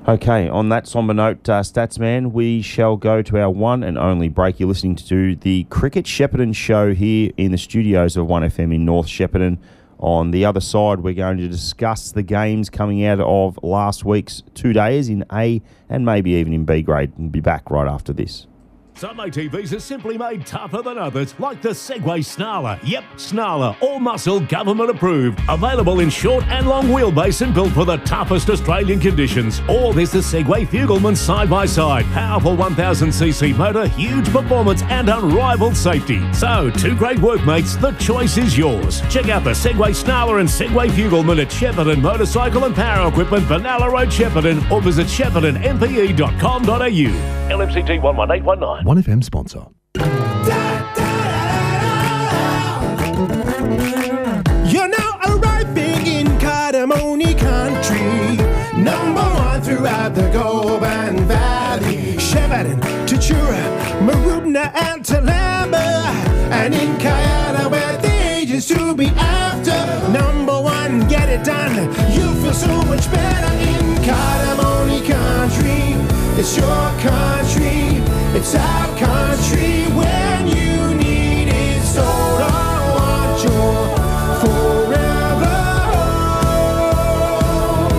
Okay, 0.07 0.47
on 0.47 0.69
that 0.69 0.87
somber 0.87 1.13
note, 1.13 1.47
uh, 1.49 1.61
Statsman, 1.61 2.31
we 2.31 2.61
shall 2.61 2.95
go 2.95 3.21
to 3.21 3.39
our 3.39 3.49
one 3.49 3.83
and 3.83 3.97
only 3.97 4.29
break. 4.29 4.59
You're 4.59 4.69
listening 4.69 4.95
to 4.95 5.35
the 5.35 5.65
Cricket 5.65 6.05
Shepparton 6.05 6.55
show 6.55 6.93
here 6.93 7.31
in 7.37 7.51
the 7.51 7.57
studios 7.57 8.15
of 8.17 8.25
1FM 8.27 8.73
in 8.73 8.85
North 8.85 9.07
Shepparton. 9.07 9.57
On 9.99 10.31
the 10.31 10.45
other 10.45 10.61
side, 10.61 11.01
we're 11.01 11.13
going 11.13 11.37
to 11.37 11.47
discuss 11.49 12.13
the 12.13 12.23
games 12.23 12.69
coming 12.69 13.03
out 13.05 13.19
of 13.19 13.59
last 13.61 14.05
week's 14.05 14.43
two 14.53 14.71
days 14.71 15.09
in 15.09 15.25
A 15.31 15.61
and 15.89 16.05
maybe 16.05 16.31
even 16.31 16.53
in 16.53 16.63
B 16.63 16.81
grade. 16.81 17.11
And 17.17 17.31
be 17.31 17.41
back 17.41 17.69
right 17.69 17.87
after 17.87 18.13
this. 18.13 18.47
Some 18.99 19.15
ATVs 19.15 19.73
are 19.73 19.79
simply 19.79 20.17
made 20.17 20.45
tougher 20.45 20.81
than 20.81 20.97
others, 20.97 21.33
like 21.39 21.61
the 21.61 21.69
Segway 21.69 22.19
Snarler. 22.19 22.77
Yep, 22.83 23.05
Snarler, 23.15 23.81
all 23.81 23.97
muscle, 23.97 24.41
government 24.41 24.89
approved. 24.89 25.39
Available 25.47 26.01
in 26.01 26.09
short 26.09 26.43
and 26.47 26.67
long 26.67 26.87
wheelbase 26.87 27.41
and 27.41 27.53
built 27.53 27.71
for 27.71 27.85
the 27.85 27.95
toughest 27.99 28.49
Australian 28.49 28.99
conditions. 28.99 29.61
Or 29.69 29.93
there's 29.93 30.11
the 30.11 30.19
Segway 30.19 30.67
Fugleman 30.67 31.15
side 31.15 31.49
by 31.49 31.65
side. 31.65 32.03
Powerful 32.07 32.57
1000cc 32.57 33.55
motor, 33.55 33.87
huge 33.87 34.29
performance, 34.33 34.81
and 34.81 35.07
unrivaled 35.07 35.77
safety. 35.77 36.21
So, 36.33 36.69
two 36.69 36.97
great 36.97 37.19
workmates, 37.19 37.77
the 37.77 37.93
choice 37.93 38.35
is 38.35 38.57
yours. 38.57 38.99
Check 39.09 39.29
out 39.29 39.45
the 39.45 39.51
Segway 39.51 39.95
Snarler 39.95 40.41
and 40.41 40.49
Segway 40.49 40.89
Fugleman 40.89 41.41
at 41.41 41.47
Shepparton 41.47 42.01
Motorcycle 42.01 42.65
and 42.65 42.75
Power 42.75 43.07
Equipment, 43.07 43.45
Vanilla 43.45 43.89
Road, 43.89 44.09
Shepparton, 44.09 44.69
or 44.69 44.81
visit 44.81 45.07
sheppartonmpe.com.au. 45.07 47.39
LMCT 47.49 48.03
11819. 48.03 48.88
1FM 48.89 49.23
sponsor. 49.23 49.67
You're 54.65 54.87
now 54.87 55.19
arriving 55.27 56.07
in 56.07 56.25
Cardamone 56.39 57.37
country. 57.37 58.81
Number 58.81 59.21
one 59.21 59.61
throughout 59.61 60.15
the 60.15 60.27
Goulburn 60.31 61.27
Valley. 61.27 62.15
Shepparton, 62.17 62.79
Tatura, 63.05 63.61
Mooroopna, 64.01 64.73
and 64.73 65.03
Toolamba. 65.05 65.85
And 66.49 66.73
in 66.73 66.95
Kayana, 66.95 67.69
where 67.69 67.95
the 67.97 68.11
ages 68.37 68.65
to 68.69 68.95
be 68.95 69.05
after. 69.17 69.77
Number 70.11 70.59
one, 70.59 71.07
get 71.07 71.29
it 71.29 71.45
done. 71.45 71.75
You 72.11 72.33
feel 72.41 72.53
so 72.53 72.81
much 72.85 73.05
better 73.11 73.53
in 73.69 73.97
Cardamone 74.01 75.05
Country. 75.05 76.09
It's 76.39 76.55
your 76.55 76.89
country, 77.01 78.01
it's 78.35 78.55
our 78.55 78.87
country. 78.97 79.85
When 79.99 80.47
you 80.47 80.93
need 80.95 81.47
it, 81.49 81.81
so 81.83 82.03
don't 82.03 82.91
want 82.97 83.43
your 83.43 83.97
forever 84.41 85.57
home. 85.93 87.91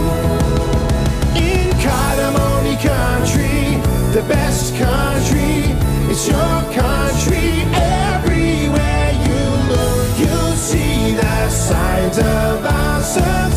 In 1.37 1.71
Cardamone 1.85 2.77
Country, 2.81 3.81
the 4.13 4.23
best 4.29 4.77
country. 4.77 5.77
It's 6.11 6.27
your 6.29 6.63
country. 6.73 7.65
Everywhere 7.75 9.13
you 9.27 9.43
look, 9.73 10.19
you'll 10.19 10.57
see 10.57 11.15
the 11.15 11.49
signs 11.51 12.19
of 12.19 12.65
our 12.65 13.03
sunset. 13.03 13.50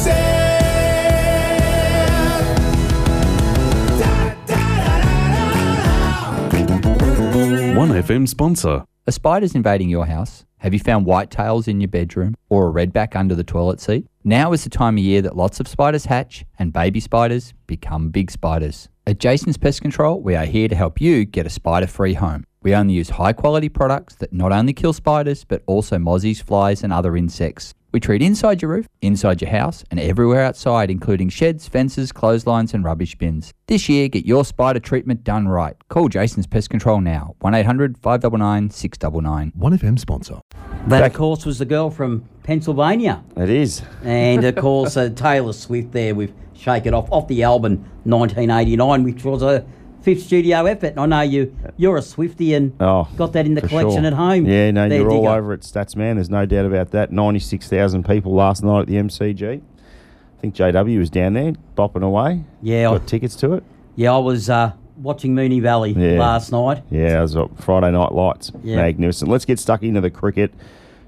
1FM 7.94 8.28
sponsor. 8.28 8.84
Are 9.08 9.12
spiders 9.12 9.54
invading 9.54 9.88
your 9.88 10.08
house? 10.08 10.46
Have 10.58 10.74
you 10.74 10.80
found 10.80 11.06
whitetails 11.06 11.68
in 11.68 11.80
your 11.80 11.90
bedroom 11.90 12.34
or 12.50 12.68
a 12.68 12.74
redback 12.74 13.16
under 13.16 13.36
the 13.36 13.44
toilet 13.44 13.80
seat? 13.80 14.08
Now 14.24 14.52
is 14.52 14.64
the 14.64 14.72
time 14.72 14.96
of 14.98 15.04
year 15.04 15.22
that 15.22 15.38
lots 15.38 15.60
of 15.60 15.68
spiders 15.68 16.06
hatch 16.06 16.44
and 16.58 16.74
baby 16.74 17.00
spiders 17.00 17.54
become 17.68 18.10
big 18.10 18.32
spiders. 18.32 18.90
At 19.06 19.20
Jason's 19.20 19.58
Pest 19.58 19.84
Control, 19.84 20.20
we 20.20 20.36
are 20.36 20.46
here 20.46 20.68
to 20.68 20.76
help 20.76 21.00
you 21.00 21.24
get 21.24 21.46
a 21.46 21.52
spider 21.52 21.86
free 21.86 22.16
home. 22.16 22.48
We 22.64 22.74
only 22.74 22.96
use 22.96 23.12
high 23.12 23.34
quality 23.34 23.70
products 23.70 24.16
that 24.16 24.34
not 24.34 24.52
only 24.52 24.74
kill 24.74 24.94
spiders 24.94 25.44
but 25.44 25.62
also 25.68 25.98
mozzies, 25.98 26.42
flies, 26.42 26.84
and 26.84 26.92
other 26.92 27.16
insects. 27.16 27.76
We 27.94 28.00
treat 28.00 28.24
inside 28.24 28.60
your 28.64 28.72
roof, 28.72 28.88
inside 29.04 29.40
your 29.40 29.52
house, 29.52 29.84
and 29.92 30.00
everywhere 30.00 30.42
outside, 30.42 30.90
including 30.90 31.30
sheds, 31.30 31.68
fences, 31.68 32.12
clotheslines, 32.12 32.74
and 32.74 32.84
rubbish 32.84 33.14
bins. 33.14 33.54
This 33.68 33.88
year, 33.88 34.08
get 34.08 34.26
your 34.26 34.44
spider 34.44 34.80
treatment 34.80 35.24
done 35.24 35.48
right. 35.48 35.76
Call 35.90 36.10
Jason's 36.10 36.48
Pest 36.48 36.72
Control 36.72 37.02
now 37.02 37.36
1 37.42 37.54
800 37.54 38.00
599 38.00 38.72
699. 38.72 39.52
1FM 39.60 40.00
sponsor. 40.00 40.40
That, 40.88 40.90
Back- 41.02 41.12
of 41.12 41.18
course, 41.18 41.46
was 41.46 41.60
the 41.60 41.66
girl 41.66 41.92
from 41.92 42.28
Pennsylvania. 42.42 43.24
It 43.38 43.52
is. 43.52 43.84
And, 44.04 44.44
of 44.44 44.56
course, 44.58 44.98
uh, 44.98 45.10
Taylor 45.10 45.54
Swift 45.54 45.92
there 45.92 46.16
with 46.16 46.34
Shake 46.56 46.88
It 46.88 46.96
Off, 46.96 47.12
off 47.12 47.28
the 47.28 47.44
album 47.44 47.78
1989, 48.06 49.04
which 49.04 49.24
was 49.24 49.44
a 49.44 49.64
fifth 50.04 50.24
studio 50.24 50.66
effort. 50.66 50.94
I 50.98 51.06
know 51.08 51.22
you, 51.22 51.56
you're 51.78 51.98
a 51.98 52.02
Swifty 52.02 52.54
and 52.54 52.74
Oh, 52.80 53.08
got 53.18 53.34
that 53.34 53.46
in 53.46 53.56
the 53.56 53.62
collection 53.62 54.02
sure. 54.04 54.06
at 54.08 54.14
home. 54.14 54.46
Yeah, 54.46 54.70
no, 54.72 54.88
There, 54.88 55.00
you're 55.00 55.10
all 55.12 55.22
digger. 55.22 55.34
over 55.34 55.54
it, 55.54 55.62
Stats 55.62 55.96
Man. 55.96 56.18
There's 56.18 56.30
no 56.30 56.46
doubt 56.46 56.66
about 56.66 56.92
that. 56.92 57.12
96,000 57.12 58.06
people 58.06 58.34
last 58.34 58.64
night 58.64 58.82
at 58.82 58.88
the 58.88 58.96
MCG. 58.98 59.62
I 59.62 60.42
think 60.42 60.56
JW 60.56 61.00
was 61.00 61.10
down 61.10 61.34
there 61.34 61.54
bopping 61.78 62.04
away. 62.04 62.44
Yeah, 62.62 62.90
I- 62.92 62.98
Got 62.98 63.08
tickets 63.08 63.36
to 63.38 63.54
it. 63.54 63.64
Yeah, 63.96 64.14
I 64.14 64.18
was 64.18 64.50
uh, 64.50 64.74
watching 64.98 65.34
Moonee 65.36 65.62
Valley 65.62 65.92
Yeah. 65.94 66.20
last 66.20 66.52
night. 66.52 66.84
Yeah, 66.92 67.20
it 67.20 67.22
was 67.22 67.38
Friday 67.58 67.92
Night 67.92 68.12
Lights. 68.12 68.52
Yeah. 68.64 68.76
Magnificent. 68.78 69.32
Let's 69.32 69.46
get 69.46 69.58
stuck 69.60 69.84
into 69.84 70.02
the 70.02 70.10
cricket. 70.12 70.54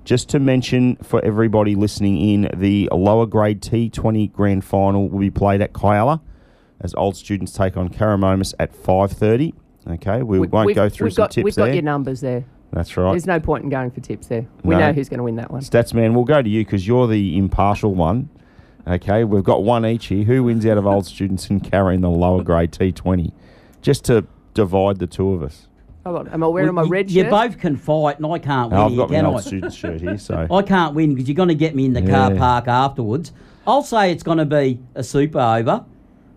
Just 0.06 0.30
to 0.30 0.40
mention 0.40 0.96
for 0.98 1.20
everybody 1.26 1.74
listening 1.76 2.18
in, 2.18 2.50
the 2.56 2.88
lower 2.94 3.26
grade 3.26 3.60
T20 3.62 4.32
grand 4.32 4.64
final 4.64 5.10
will 5.10 5.20
be 5.20 5.32
played 5.32 5.62
at 5.62 5.74
Kialla 5.74 6.22
as 6.82 6.94
old 6.96 7.16
students 7.16 7.52
take 7.54 7.78
on 7.78 7.90
Karramomus 7.90 8.54
at 8.60 8.74
5.30. 8.74 9.54
Okay, 9.88 10.24
we, 10.24 10.40
We- 10.40 10.48
won't 10.48 10.74
go 10.76 10.90
through 10.90 11.06
we've 11.06 11.14
some 11.14 11.24
got, 11.24 11.32
tips 11.32 11.44
We've 11.46 11.56
there. 11.56 11.68
got 11.68 11.74
your 11.74 11.84
numbers 11.84 12.22
there. 12.22 12.44
That's 12.74 12.98
right. 12.98 13.12
There's 13.12 13.28
no 13.28 13.40
point 13.40 13.64
in 13.64 13.70
going 13.70 13.92
for 13.92 14.02
tips 14.02 14.28
there. 14.28 14.46
We 14.64 14.76
No. 14.76 14.82
know 14.88 14.94
who's 14.94 15.08
going 15.08 15.20
to 15.20 15.24
win 15.24 15.36
that 15.38 15.52
one. 15.52 15.62
Statsman, 15.62 16.14
we'll 16.14 16.26
go 16.26 16.42
to 16.42 16.50
you 16.50 16.66
because 16.66 16.86
you're 16.88 17.08
the 17.08 17.38
impartial 17.38 17.94
one. 17.94 18.30
Okay, 18.88 19.24
we've 19.24 19.44
got 19.44 19.64
one 19.64 19.86
each 19.86 20.08
here. 20.08 20.24
Who 20.26 20.44
wins 20.44 20.66
out 20.66 20.78
of 20.78 20.86
old 20.86 21.06
students 21.06 21.50
and 21.50 21.64
carrying 21.64 22.02
the 22.02 22.10
lower 22.10 22.44
grade 22.44 22.72
T20? 22.72 23.32
Just 23.82 24.04
to 24.06 24.26
divide 24.54 25.00
the 25.00 25.08
two 25.08 25.32
of 25.34 25.42
us. 25.44 25.68
Hold 26.06 26.18
on. 26.18 26.28
Am 26.30 26.44
I 26.44 26.48
wearing 26.48 26.74
my 26.74 26.82
Well, 26.82 26.86
you- 26.88 26.92
red 26.92 27.10
You 27.12 27.22
shirt? 27.24 27.32
both 27.32 27.58
can 27.60 27.78
fight, 27.78 28.18
and 28.18 28.28
I 28.28 28.38
can't 28.40 28.72
win 28.72 28.80
I've 28.80 28.90
here, 28.92 28.98
got 28.98 29.10
my 29.10 29.16
can 29.16 29.26
old 29.26 29.38
I? 29.38 29.42
student 29.42 29.74
shirt 29.74 30.02
here, 30.02 30.18
so 30.18 30.48
I 30.52 30.62
can't 30.62 30.94
win 30.94 31.14
because 31.16 31.28
you're 31.30 31.36
going 31.36 31.50
to 31.50 31.56
get 31.56 31.76
me 31.76 31.86
in 31.86 31.94
the 31.94 32.02
car 32.02 32.32
Yeah. 32.34 32.38
park 32.40 32.68
afterwards. 32.68 33.32
I'll 33.66 33.82
say 33.84 34.12
it's 34.12 34.22
going 34.24 34.38
to 34.40 34.46
be 34.46 34.80
a 34.94 35.04
super 35.04 35.40
over, 35.40 35.84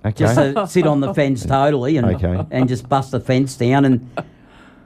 okay. 0.04 0.12
just 0.12 0.37
to 0.37 0.66
sit 0.66 0.87
on 0.87 1.00
the 1.00 1.12
fence 1.14 1.44
totally 1.44 1.96
and 1.96 2.06
Okay. 2.14 2.44
and 2.50 2.68
just 2.68 2.88
bust 2.88 3.11
the 3.12 3.20
fence 3.20 3.56
down. 3.56 3.84
And 3.84 4.11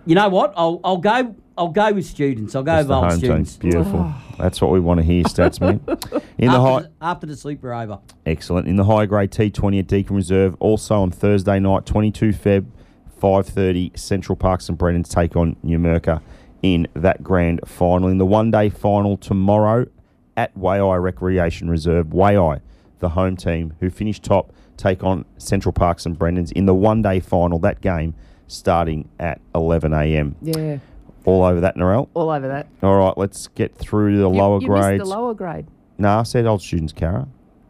you 0.06 0.14
know 0.14 0.28
what? 0.28 0.52
I'll 0.56 0.80
I'll 0.84 0.98
go 0.98 1.34
I'll 1.56 1.68
go 1.68 1.92
with 1.92 2.06
students. 2.06 2.54
I'll 2.54 2.62
go 2.62 2.76
Just 2.76 2.88
with 2.88 2.96
old 2.96 3.10
team. 3.10 3.18
students. 3.18 3.56
Beautiful. 3.56 4.12
That's 4.38 4.60
what 4.60 4.70
we 4.70 4.80
want 4.80 4.98
to 5.00 5.04
hear, 5.04 5.22
Statsman. 5.24 5.80
In 6.38 6.50
the 6.50 6.58
high, 6.60 6.76
After, 6.76 6.88
the, 6.88 6.92
after 7.02 7.26
the 7.26 7.36
super 7.36 7.74
over. 7.74 7.98
excellent. 8.24 8.66
In 8.66 8.76
the 8.76 8.84
high 8.84 9.04
grade 9.06 9.30
T20 9.30 9.78
at 9.80 9.86
Deakin 9.86 10.16
Reserve, 10.16 10.56
also 10.60 10.96
on 11.02 11.10
Thursday 11.10 11.60
night, 11.60 11.84
22 11.86 12.30
Feb, 12.30 12.64
5:30. 13.20 13.96
Central 13.98 14.34
Park 14.36 14.60
St 14.62 14.78
Brendan's 14.78 15.08
take 15.10 15.36
on 15.36 15.56
Numurkah 15.64 16.20
in 16.62 16.88
that 16.94 17.22
grand 17.22 17.60
final. 17.66 18.08
In 18.08 18.18
the 18.18 18.26
one 18.26 18.50
day 18.50 18.68
final 18.68 19.16
tomorrow 19.16 19.86
at 20.36 20.56
Waaia 20.56 21.00
Recreation 21.00 21.68
Reserve, 21.68 22.06
Waaia, 22.08 22.60
the 23.00 23.10
home 23.10 23.36
team 23.36 23.74
who 23.80 23.90
finished 23.90 24.22
top, 24.22 24.52
take 24.82 25.04
on 25.04 25.24
Central 25.38 25.72
Park 25.72 26.00
St 26.00 26.18
Brendan's 26.18 26.50
in 26.52 26.66
the 26.66 26.74
one 26.74 27.02
day 27.02 27.20
final. 27.20 27.58
That 27.60 27.80
game 27.80 28.14
starting 28.48 29.08
at 29.20 29.40
11 29.54 29.92
a.m. 29.94 30.34
yeah, 30.42 30.78
All 31.24 31.42
over 31.44 31.60
that, 31.60 31.76
Narelle. 31.76 32.08
all 32.14 32.30
over 32.30 32.48
that. 32.48 32.66
All 32.82 32.96
right, 32.98 33.16
let's 33.16 33.46
get 33.48 33.76
through 33.76 34.12
to 34.12 34.18
the 34.18 34.30
You- 34.30 34.36
lower 34.38 34.60
you 34.60 34.66
grades. 34.66 35.02
the 35.02 35.08
lower 35.08 35.34
grade. 35.34 35.66
No, 35.98 36.18
I 36.18 36.22
said 36.24 36.46
old 36.46 36.60
students, 36.62 36.92
Kara. 36.92 37.28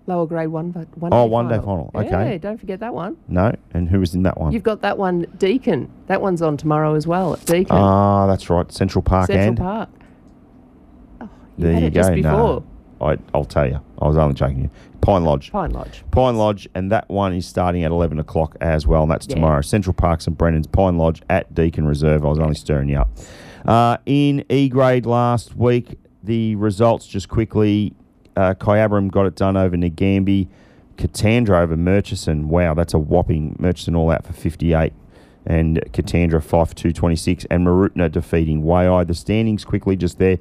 Lower 0.09 0.27
grade 0.27 0.49
one, 0.49 0.71
but 0.73 0.89
one. 0.99 1.13
Oh, 1.15 1.25
day 1.27 1.31
one 1.31 1.49
day 1.49 1.59
final. 1.59 1.91
final, 1.95 2.07
okay. 2.07 2.33
Yeah, 2.33 2.39
don't 2.39 2.59
forget 2.59 2.81
that 2.81 2.93
one. 2.93 3.17
No, 3.29 3.53
and 3.73 3.89
who 3.89 4.01
was 4.01 4.15
in 4.17 4.25
that 4.25 4.37
one? 4.41 4.53
You've 4.53 4.65
got 4.65 4.81
that 4.81 4.99
one, 4.99 5.27
Deakin. 5.39 5.89
That 6.09 6.21
one's 6.21 6.43
on 6.43 6.57
tomorrow 6.57 6.95
as 6.95 7.07
well 7.07 7.35
at 7.35 7.45
Deakin. 7.47 7.77
Ah, 7.77 8.27
that's 8.27 8.51
right, 8.51 8.71
Central 8.73 9.03
Park 9.03 9.29
Central 9.29 9.49
and 9.49 9.57
Park. 9.59 9.89
Oh, 11.21 11.29
you 11.57 11.65
there 11.65 11.81
you 11.81 11.87
it 11.87 11.93
just 11.95 12.09
go. 12.11 12.15
before. 12.17 12.33
No, 13.01 13.07
I, 13.07 13.17
I'll 13.35 13.45
tell 13.45 13.69
you. 13.69 13.81
I 14.03 14.09
was 14.09 14.17
only 14.19 14.35
joking. 14.35 14.63
You. 14.63 14.71
Pine 15.01 15.25
Lodge. 15.25 15.51
Pine 15.51 15.71
Lodge. 15.71 16.03
Pine 16.11 16.37
Lodge, 16.37 16.69
and 16.75 16.91
that 16.93 17.09
one 17.09 17.33
is 17.35 17.47
starting 17.47 17.83
at 17.85 17.91
11 17.91 18.19
o'clock 18.19 18.57
as 18.61 18.87
well, 18.87 19.03
and 19.03 19.11
that's 19.11 19.27
Yeah. 19.29 19.35
tomorrow. 19.37 19.61
Central 19.63 19.95
Park 19.95 20.21
St 20.21 20.37
Brendan's 20.37 20.67
Pine 20.67 20.97
Lodge 20.99 21.23
at 21.31 21.55
Deakin 21.55 21.87
Reserve. 21.87 22.25
I 22.25 22.29
was 22.29 22.39
only 22.39 22.55
stirring 22.55 22.89
you 22.89 22.99
up. 22.99 23.11
Uh, 23.65 23.97
in 24.07 24.45
E 24.49 24.69
grade 24.69 25.07
last 25.07 25.57
week, 25.57 25.99
the 26.23 26.55
results 26.57 27.07
just 27.07 27.29
quickly 27.29 27.95
uh, 28.37 28.55
Kyabram 28.55 29.11
got 29.11 29.27
it 29.27 29.37
done 29.37 29.57
over 29.57 29.77
Nagambie. 29.77 30.49
Katandra 30.97 31.61
over 31.63 31.77
Murchison. 31.77 32.49
Wow, 32.49 32.75
that's 32.75 32.95
a 32.95 32.99
whopping. 32.99 33.57
Murchison 33.59 33.95
all 33.97 34.11
out 34.11 34.25
for 34.27 34.33
58. 34.33 34.93
And 35.45 35.81
Katandra 35.93 36.43
5 36.43 36.69
for 36.69 36.75
226. 36.75 37.45
And 37.51 37.67
Mooroopna 37.67 38.11
defeating 38.13 38.63
Waaia. 38.63 39.05
The 39.07 39.15
standings 39.15 39.65
quickly 39.65 39.97
just 39.97 40.19
there. 40.19 40.39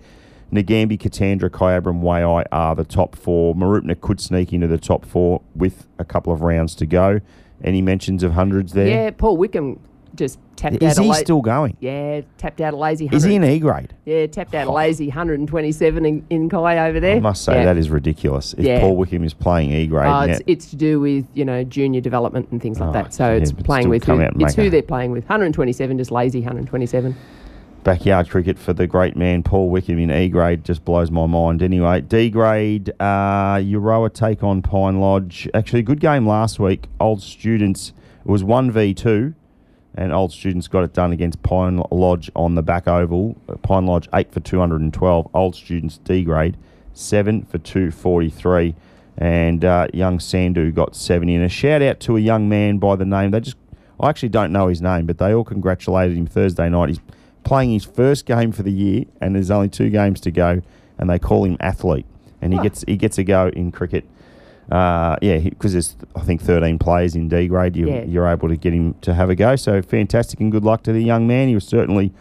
Nagambie, 0.52 0.98
Katandra, 1.00 1.50
Kyabram, 1.50 2.02
Waaia 2.02 2.46
are 2.52 2.76
the 2.76 2.84
top 2.84 3.16
four. 3.16 3.56
Mooroopna 3.56 4.00
could 4.02 4.20
sneak 4.20 4.52
into 4.52 4.68
the 4.68 4.78
top 4.78 5.06
four 5.06 5.42
with 5.56 5.88
a 5.98 6.04
couple 6.06 6.34
of 6.34 6.42
rounds 6.42 6.76
to 6.76 6.86
go. 6.86 7.22
Any 7.64 7.82
mentions 7.82 8.24
of 8.24 8.34
hundreds 8.34 8.74
there? 8.74 8.88
Yeah, 8.88 9.12
Paul 9.12 9.38
Wickham 9.38 9.80
just 10.14 10.40
tapped 10.58 10.76
Is 10.76 10.82
out 10.84 10.92
Is 10.92 10.98
he 10.98 11.08
la- 11.08 11.14
still 11.14 11.42
going? 11.42 11.78
Yeah, 11.80 12.22
tapped 12.38 12.60
out 12.60 12.74
a 12.74 12.78
lazy. 12.78 13.06
100. 13.06 13.16
Is 13.18 13.24
he 13.24 13.36
in 13.36 13.44
E 13.46 13.60
grade? 13.60 13.94
Yeah, 14.04 14.28
tapped 14.28 14.54
out 14.54 14.68
a 14.68 14.72
lazy 14.72 15.08
127 15.08 16.06
in, 16.06 16.26
in 16.30 16.50
Kai 16.50 16.90
over 16.90 17.00
there. 17.00 17.16
I 17.16 17.20
must 17.22 17.44
say 17.46 17.54
Yeah. 17.54 17.66
that 17.66 17.78
is 17.78 17.90
ridiculous. 17.90 18.54
If 18.58 18.66
Yeah. 18.66 18.82
Paul 18.82 18.98
Wickham 18.98 19.24
is 19.24 19.34
playing 19.34 19.72
E 19.72 19.88
grade, 19.88 20.08
Uh, 20.08 20.26
it's, 20.30 20.42
it's 20.48 20.66
to 20.72 20.76
do 20.76 21.00
with 21.00 21.26
you 21.34 21.46
know 21.46 21.64
junior 21.64 22.02
development 22.02 22.50
and 22.52 22.62
things 22.62 22.80
like 22.82 22.90
Oh, 22.90 22.94
that. 22.94 23.14
So 23.14 23.28
yeah, 23.30 23.36
it's 23.38 23.54
playing 23.54 23.88
with 23.88 24.04
who, 24.04 24.20
it's 24.20 24.56
who 24.56 24.64
a- 24.64 24.70
they're 24.70 24.82
playing 24.82 25.12
with. 25.12 25.24
127, 25.30 25.98
just 25.98 26.12
lazy 26.12 26.40
127. 26.42 27.16
Backyard 27.84 28.30
cricket 28.30 28.60
for 28.60 28.74
the 28.74 28.86
great 28.86 29.16
man 29.16 29.44
Paul 29.44 29.70
Wickham 29.70 29.98
in 29.98 30.12
E 30.12 30.30
grade 30.30 30.64
just 30.64 30.86
blows 30.86 31.10
my 31.10 31.26
mind. 31.26 31.62
Anyway, 31.62 32.02
D 32.02 32.30
grade, 32.30 32.92
uh, 33.00 33.56
Euroa 33.56 34.14
take 34.14 34.44
on 34.44 34.62
Pine 34.62 35.00
Lodge. 35.00 35.50
Actually, 35.54 35.82
good 35.82 36.00
game 36.00 36.28
last 36.28 36.60
week. 36.60 36.88
Old 37.00 37.22
students, 37.22 37.94
it 38.26 38.30
was 38.30 38.44
1v2, 38.44 39.34
and 39.96 40.14
old 40.14 40.32
students 40.32 40.68
got 40.68 40.84
it 40.84 40.94
done 40.94 41.12
against 41.12 41.42
Pine 41.44 41.82
Lodge 41.92 42.32
on 42.36 42.56
the 42.56 42.62
back 42.62 42.88
oval. 42.88 43.36
Pine 43.64 43.86
Lodge 43.86 44.08
8 44.14 44.32
for 44.32 44.40
212. 44.40 45.30
Old 45.34 45.56
students 45.56 45.98
D 45.98 46.24
grade 46.24 46.58
7 46.94 47.44
for 47.44 47.58
243. 47.58 48.76
And 49.18 49.66
uh, 49.66 49.88
young 49.94 50.20
Sandu 50.20 50.72
got 50.72 50.96
70. 50.96 51.36
And 51.36 51.46
a 51.46 51.50
shout 51.50 51.82
out 51.82 52.00
to 52.02 52.16
a 52.16 52.20
young 52.20 52.48
man 52.48 52.78
by 52.78 52.96
the 52.96 53.06
name, 53.06 53.32
they 53.32 53.42
just, 53.42 53.58
I 54.00 54.10
actually 54.10 54.30
don't 54.30 54.52
know 54.52 54.68
his 54.68 54.82
name, 54.82 55.06
but 55.06 55.18
they 55.18 55.34
all 55.34 55.44
congratulated 55.44 56.18
him 56.18 56.26
Thursday 56.26 56.70
night. 56.70 56.90
He's 56.90 57.00
playing 57.44 57.72
his 57.72 57.86
first 57.86 58.26
game 58.26 58.52
for 58.52 58.64
the 58.64 58.72
year, 58.72 59.06
and 59.20 59.36
there's 59.36 59.52
only 59.52 59.70
two 59.70 59.90
games 59.90 60.20
to 60.22 60.32
go, 60.32 60.62
and 60.98 61.10
they 61.10 61.20
call 61.20 61.46
him 61.46 61.58
athlete, 61.60 62.06
and 62.42 62.54
he 62.54 62.60
gets 62.60 62.84
he 62.88 62.98
gets 62.98 63.18
a 63.18 63.24
go 63.24 63.48
in 63.50 63.72
cricket. 63.72 64.06
Uh, 64.72 65.18
yeah, 65.22 65.38
because 65.38 65.74
there's 65.74 65.96
I 66.16 66.22
think 66.22 66.42
13 66.42 66.80
players 66.80 67.16
in 67.16 67.28
D 67.28 67.48
grade. 67.48 67.76
You, 67.76 67.90
Yeah. 67.90 68.04
You're 68.04 68.28
able 68.28 68.48
to 68.48 68.56
get 68.56 68.74
him 68.74 68.94
to 69.02 69.14
have 69.14 69.30
a 69.30 69.36
go. 69.36 69.56
So 69.58 69.82
fantastic 69.82 70.40
and 70.40 70.52
good 70.52 70.64
luck 70.64 70.84
to 70.84 70.94
the 70.94 71.02
young 71.04 71.28
man. 71.28 71.50
He 71.50 71.56
was 71.56 71.66
certainly 71.66 72.14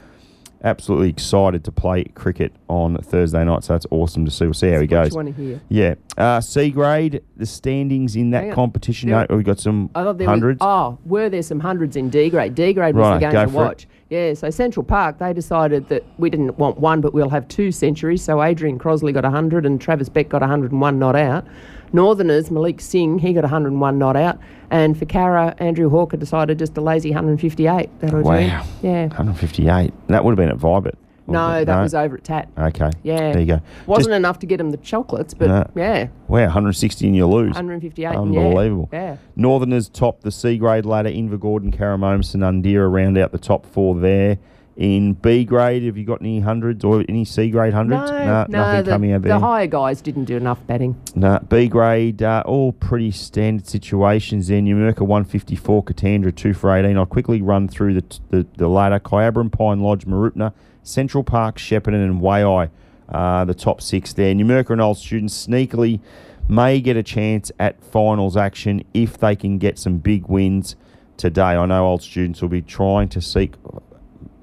absolutely 0.63 1.09
excited 1.09 1.65
to 1.65 1.73
play 1.73 2.05
cricket 2.15 2.53
on 2.69 2.97
Thursday 2.99 3.45
night. 3.45 3.65
So 3.65 3.73
that's 3.75 3.87
awesome 3.91 4.25
to 4.25 4.31
see. 4.31 4.45
We'll 4.45 4.55
see 4.55 4.71
how 4.71 4.81
he 4.81 4.87
That's 4.87 5.09
goes. 5.11 5.17
want 5.17 5.29
to 5.35 5.43
hear. 5.43 5.61
Yeah. 5.69 5.95
Uh, 6.17 6.41
C 6.41 6.71
grade, 6.71 7.23
the 7.37 7.47
standings 7.47 8.17
in 8.17 8.31
that 8.31 8.41
Hang 8.43 8.51
on. 8.51 8.55
competition. 8.57 9.11
There- 9.11 9.27
No, 9.29 9.37
we've 9.37 9.45
got 9.47 9.59
some 9.61 9.91
I 9.95 10.03
thought 10.05 10.19
there 10.19 10.27
was, 10.29 10.33
hundreds. 10.33 10.59
oh, 10.61 10.99
were 11.07 11.29
there 11.29 11.43
some 11.43 11.61
hundreds 11.61 11.97
in 11.97 12.11
D 12.11 12.29
grade? 12.31 12.55
D 12.55 12.73
grade 12.73 12.95
was 12.95 13.03
Right, 13.03 13.15
the 13.15 13.21
game 13.21 13.33
go 13.33 13.45
to 13.45 13.51
for 13.51 13.63
it. 13.63 13.67
watch. 13.67 13.89
Yeah, 14.11 14.35
so 14.35 14.51
Central 14.51 14.83
Park, 14.85 15.19
they 15.19 15.33
decided 15.33 15.89
that 15.89 16.05
we 16.19 16.31
didn't 16.31 16.59
want 16.59 16.79
one, 16.81 17.01
but 17.01 17.15
we'll 17.15 17.29
have 17.31 17.47
two 17.49 17.71
centuries. 17.71 18.23
So 18.23 18.43
Adrian 18.43 18.79
Crosley 18.79 19.15
got 19.15 19.23
100 19.25 19.65
and 19.65 19.81
Travis 19.81 20.09
Beck 20.09 20.29
got 20.29 20.41
101 20.43 20.99
not 20.99 21.15
out. 21.15 21.47
Northerners, 21.93 22.51
Malik 22.51 22.81
Singh, 22.81 23.19
he 23.19 23.33
got 23.33 23.43
101 23.43 23.99
not 23.99 24.17
out. 24.17 24.39
And 24.71 24.97
for 24.99 25.05
Cara, 25.05 25.55
Andrew 25.59 25.89
Hawker 25.91 26.17
decided 26.17 26.59
just 26.59 26.77
a 26.77 26.81
lazy 26.81 27.11
158. 27.11 27.91
That'll 28.01 28.23
do. 28.23 28.29
Wow. 28.29 28.65
Yeah. 28.83 29.07
158. 29.09 29.93
That 30.09 30.25
would 30.25 30.31
have 30.33 30.37
been 30.37 30.49
at 30.49 30.59
Vibert. 30.59 30.95
No, 31.27 31.65
that 31.65 31.81
was 31.81 31.95
over 31.95 32.17
at 32.17 32.25
Tat. 32.25 32.49
Okay. 32.59 32.91
Yeah. 33.05 33.31
There 33.33 33.39
you 33.41 33.47
go. 33.47 33.61
Wasn't 33.87 34.09
Just- 34.09 34.17
enough 34.17 34.41
to 34.41 34.47
get 34.47 34.61
him 34.61 34.71
the 34.73 34.77
chocolates, 34.79 35.33
but 35.33 35.47
No. 35.47 35.65
yeah, 35.77 36.09
Wow, 36.27 36.47
160 36.47 37.07
and 37.07 37.15
you 37.15 37.25
lose. 37.27 37.55
158. 37.55 38.17
Unbelievable. 38.17 38.89
Yeah. 38.93 39.03
yeah. 39.03 39.17
Northerners 39.37 39.89
top 39.89 40.23
the 40.23 40.33
C 40.33 40.59
grade 40.59 40.85
ladder. 40.85 41.09
Inver 41.11 41.39
Gordon, 41.39 41.71
Karramomus, 41.71 42.35
and 42.35 42.43
Undera 42.43 42.91
round 42.91 43.17
out 43.17 43.31
the 43.31 43.39
top 43.39 43.65
four 43.65 43.95
there. 43.95 44.39
In 44.81 45.13
B 45.13 45.45
grade, 45.45 45.83
have 45.83 45.99
you 45.99 46.05
got 46.05 46.23
any 46.23 46.41
hundreds 46.41 46.83
or 46.85 47.05
any 47.07 47.27
C 47.27 47.51
grade 47.51 47.75
hundreds? 47.75 48.11
No, 48.11 48.25
Nah, 48.25 48.47
no, 48.49 48.59
nothing 48.59 48.85
the, 48.87 48.91
coming 48.91 49.13
out 49.13 49.21
the 49.21 49.39
higher 49.39 49.67
guys 49.67 50.01
didn't 50.01 50.25
do 50.25 50.39
enough 50.39 50.67
batting. 50.67 50.99
No, 51.15 51.39
B 51.51 51.69
grade, 51.69 52.23
uh, 52.23 52.43
all 52.47 52.73
pretty 52.73 53.11
standard 53.11 53.67
situations 53.67 54.49
there. 54.49 54.63
Numurkah 54.63 55.03
154, 55.03 55.85
Katandra 55.85 56.35
2 56.35 56.55
for 56.55 56.75
18. 56.75 56.97
I'll 56.97 57.05
quickly 57.05 57.43
run 57.43 57.69
through 57.69 57.93
the, 57.93 58.01
t- 58.01 58.21
the, 58.31 58.47
the 58.57 58.69
ladder. 58.69 58.99
Kyabram, 58.99 59.53
Pine 59.53 59.81
Lodge, 59.81 60.07
Mooroopna, 60.07 60.55
Central 60.83 61.25
Park, 61.25 61.59
Shepparton, 61.59 62.03
and 62.03 62.23
Waaia, 62.23 62.71
uh, 63.11 63.45
the 63.45 63.53
top 63.53 63.83
six 63.83 64.15
there. 64.15 64.35
Numurkah 64.35 64.71
and 64.71 64.81
Old 64.81 64.97
Students 64.97 65.47
sneakily 65.47 66.01
may 66.49 66.81
get 66.81 66.97
a 66.97 67.03
chance 67.03 67.53
at 67.59 67.85
finals 67.85 68.35
action 68.35 68.83
if 68.95 69.19
they 69.19 69.37
can 69.37 69.59
get 69.59 69.79
some 69.79 69.99
big 69.99 70.27
wins 70.27 70.75
today. 71.19 71.43
I 71.43 71.67
know 71.67 71.85
Old 71.85 72.03
Students 72.03 72.41
will 72.41 72.49
be 72.49 72.63
trying 72.63 73.11
to 73.11 73.21
seek 73.21 73.57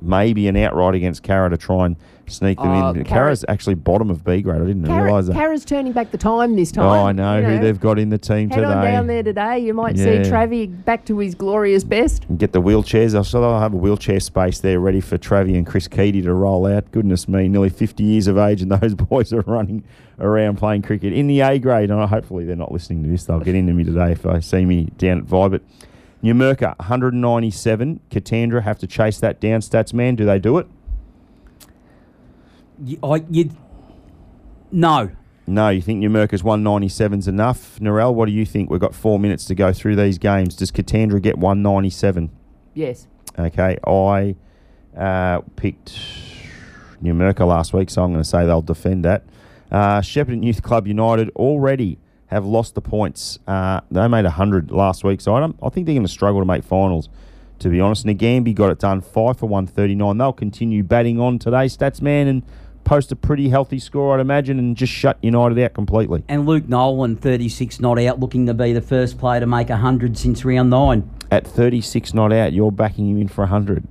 maybe 0.01 0.47
an 0.47 0.55
outright 0.57 0.95
against 0.95 1.23
Cara 1.23 1.49
to 1.49 1.57
try 1.57 1.85
and 1.85 1.95
sneak 2.29 2.57
them 2.57 2.67
Oh, 2.67 2.89
in. 2.89 2.95
Cara- 2.95 3.05
Cara's 3.05 3.45
actually 3.47 3.75
bottom 3.75 4.09
of 4.09 4.23
B 4.25 4.41
grade. 4.41 4.61
I 4.61 4.65
didn't 4.65 4.83
realise 4.83 5.27
that. 5.27 5.33
Cara's 5.33 5.63
turning 5.63 5.93
back 5.93 6.11
the 6.11 6.17
time 6.17 6.57
this 6.57 6.73
time. 6.73 6.85
Oh, 6.85 7.05
I 7.05 7.11
know, 7.13 7.37
you 7.39 7.45
who 7.45 7.59
they've 7.59 7.79
got 7.79 7.97
in 7.97 8.09
the 8.09 8.17
team 8.17 8.49
Head 8.49 8.57
today. 8.57 8.67
on 8.67 8.83
down 8.83 9.07
there 9.07 9.23
today. 9.23 9.59
You 9.59 9.73
might 9.73 9.95
Yeah. 9.95 10.23
see 10.23 10.29
Travie 10.29 10.83
back 10.83 11.05
to 11.05 11.17
his 11.19 11.35
glorious 11.35 11.85
best. 11.85 12.25
And 12.27 12.37
Get 12.37 12.51
the 12.51 12.61
wheelchairs. 12.61 13.15
I'll 13.15 13.23
they'll 13.41 13.59
have 13.59 13.73
a 13.73 13.77
wheelchair 13.77 14.19
space 14.19 14.59
there 14.59 14.79
ready 14.81 14.99
for 14.99 15.17
Travie 15.17 15.55
and 15.55 15.65
Chris 15.65 15.87
Keady 15.87 16.21
to 16.23 16.33
roll 16.33 16.65
out. 16.65 16.91
Goodness 16.91 17.29
me, 17.29 17.47
nearly 17.47 17.69
50 17.69 18.03
years 18.03 18.27
of 18.27 18.37
age, 18.37 18.61
and 18.61 18.71
those 18.81 18.93
boys 18.93 19.31
are 19.31 19.41
running 19.47 19.83
around 20.19 20.57
playing 20.57 20.81
cricket 20.81 21.13
in 21.13 21.27
the 21.27 21.39
A 21.39 21.59
grade. 21.59 21.89
And 21.89 22.09
hopefully 22.09 22.43
they're 22.43 22.55
not 22.57 22.73
listening 22.73 23.03
to 23.03 23.09
this. 23.09 23.23
They'll 23.23 23.39
get 23.41 23.55
into 23.55 23.71
me 23.71 23.85
today 23.85 24.11
if 24.11 24.23
they 24.23 24.41
see 24.41 24.65
me 24.65 24.89
down 24.97 25.19
at 25.19 25.25
Vibert. 25.25 25.61
Numurkah, 26.23 26.77
197. 26.79 27.99
Katandra 28.09 28.63
have 28.63 28.79
to 28.79 28.87
chase 28.87 29.19
that 29.19 29.39
down. 29.39 29.61
Stats 29.61 29.93
man, 29.93 30.15
do 30.15 30.25
they 30.25 30.39
do 30.39 30.57
it? 30.57 30.67
You, 32.83 32.99
I, 33.03 33.23
you, 33.29 33.51
no. 34.71 35.11
No, 35.45 35.69
you 35.69 35.81
think 35.81 36.03
Numurkah's 36.03 36.43
197's 36.43 37.27
enough? 37.27 37.79
Narelle, 37.79 38.13
what 38.13 38.25
do 38.25 38.33
you 38.33 38.45
think? 38.45 38.69
We've 38.69 38.81
got 38.81 38.93
four 38.93 39.17
minutes 39.17 39.45
to 39.45 39.55
go 39.55 39.71
through 39.71 39.95
these 39.95 40.17
games. 40.17 40.55
Does 40.55 40.71
Katandra 40.71 41.21
get 41.21 41.37
197? 41.37 42.29
Yes. 42.73 43.07
Okay, 43.39 43.77
I 43.85 44.35
uh, 44.97 45.41
picked 45.55 45.97
Numurkah 47.01 47.47
last 47.47 47.73
week, 47.73 47.89
so 47.89 48.03
I'm 48.03 48.11
going 48.11 48.23
to 48.23 48.27
say 48.27 48.45
they'll 48.45 48.61
defend 48.61 49.05
that. 49.05 49.23
Uh, 49.71 50.01
Shepparton 50.01 50.43
Youth 50.43 50.63
Club 50.63 50.87
United 50.87 51.29
already 51.35 51.97
have 52.27 52.45
lost 52.45 52.75
the 52.75 52.81
points. 52.81 53.39
Uh, 53.47 53.81
they 53.89 54.07
made 54.07 54.25
100 54.25 54.71
last 54.71 55.03
week, 55.03 55.21
so 55.21 55.35
I, 55.35 55.39
don't, 55.39 55.57
I 55.61 55.69
think 55.69 55.85
they're 55.85 55.95
going 55.95 56.05
to 56.05 56.11
struggle 56.11 56.41
to 56.41 56.45
make 56.45 56.63
finals, 56.63 57.09
to 57.59 57.69
be 57.69 57.79
honest. 57.79 58.05
Nagambie 58.05 58.53
got 58.53 58.69
it 58.69 58.79
done, 58.79 59.01
5 59.01 59.37
for 59.37 59.45
139. 59.47 60.17
They'll 60.17 60.33
continue 60.33 60.83
batting 60.83 61.19
on 61.19 61.39
today, 61.39 61.65
Statsman, 61.65 62.27
and 62.27 62.43
post 62.83 63.11
a 63.11 63.15
pretty 63.15 63.49
healthy 63.49 63.79
score, 63.79 64.15
I'd 64.15 64.21
imagine, 64.21 64.59
and 64.59 64.75
just 64.75 64.93
shut 64.93 65.17
United 65.21 65.59
out 65.59 65.73
completely. 65.73 66.23
And 66.27 66.45
Luke 66.45 66.67
Nolan, 66.67 67.15
36 67.15 67.79
not 67.79 67.99
out, 67.99 68.19
looking 68.19 68.45
to 68.45 68.53
be 68.53 68.73
the 68.73 68.81
first 68.81 69.17
player 69.17 69.39
to 69.39 69.47
make 69.47 69.69
100 69.69 70.17
since 70.17 70.43
round 70.45 70.69
nine. 70.69 71.09
At 71.31 71.45
36 71.45 72.13
not 72.13 72.31
out, 72.31 72.53
you're 72.53 72.71
backing 72.71 73.09
him 73.09 73.21
in 73.21 73.27
for 73.27 73.41
100. 73.41 73.87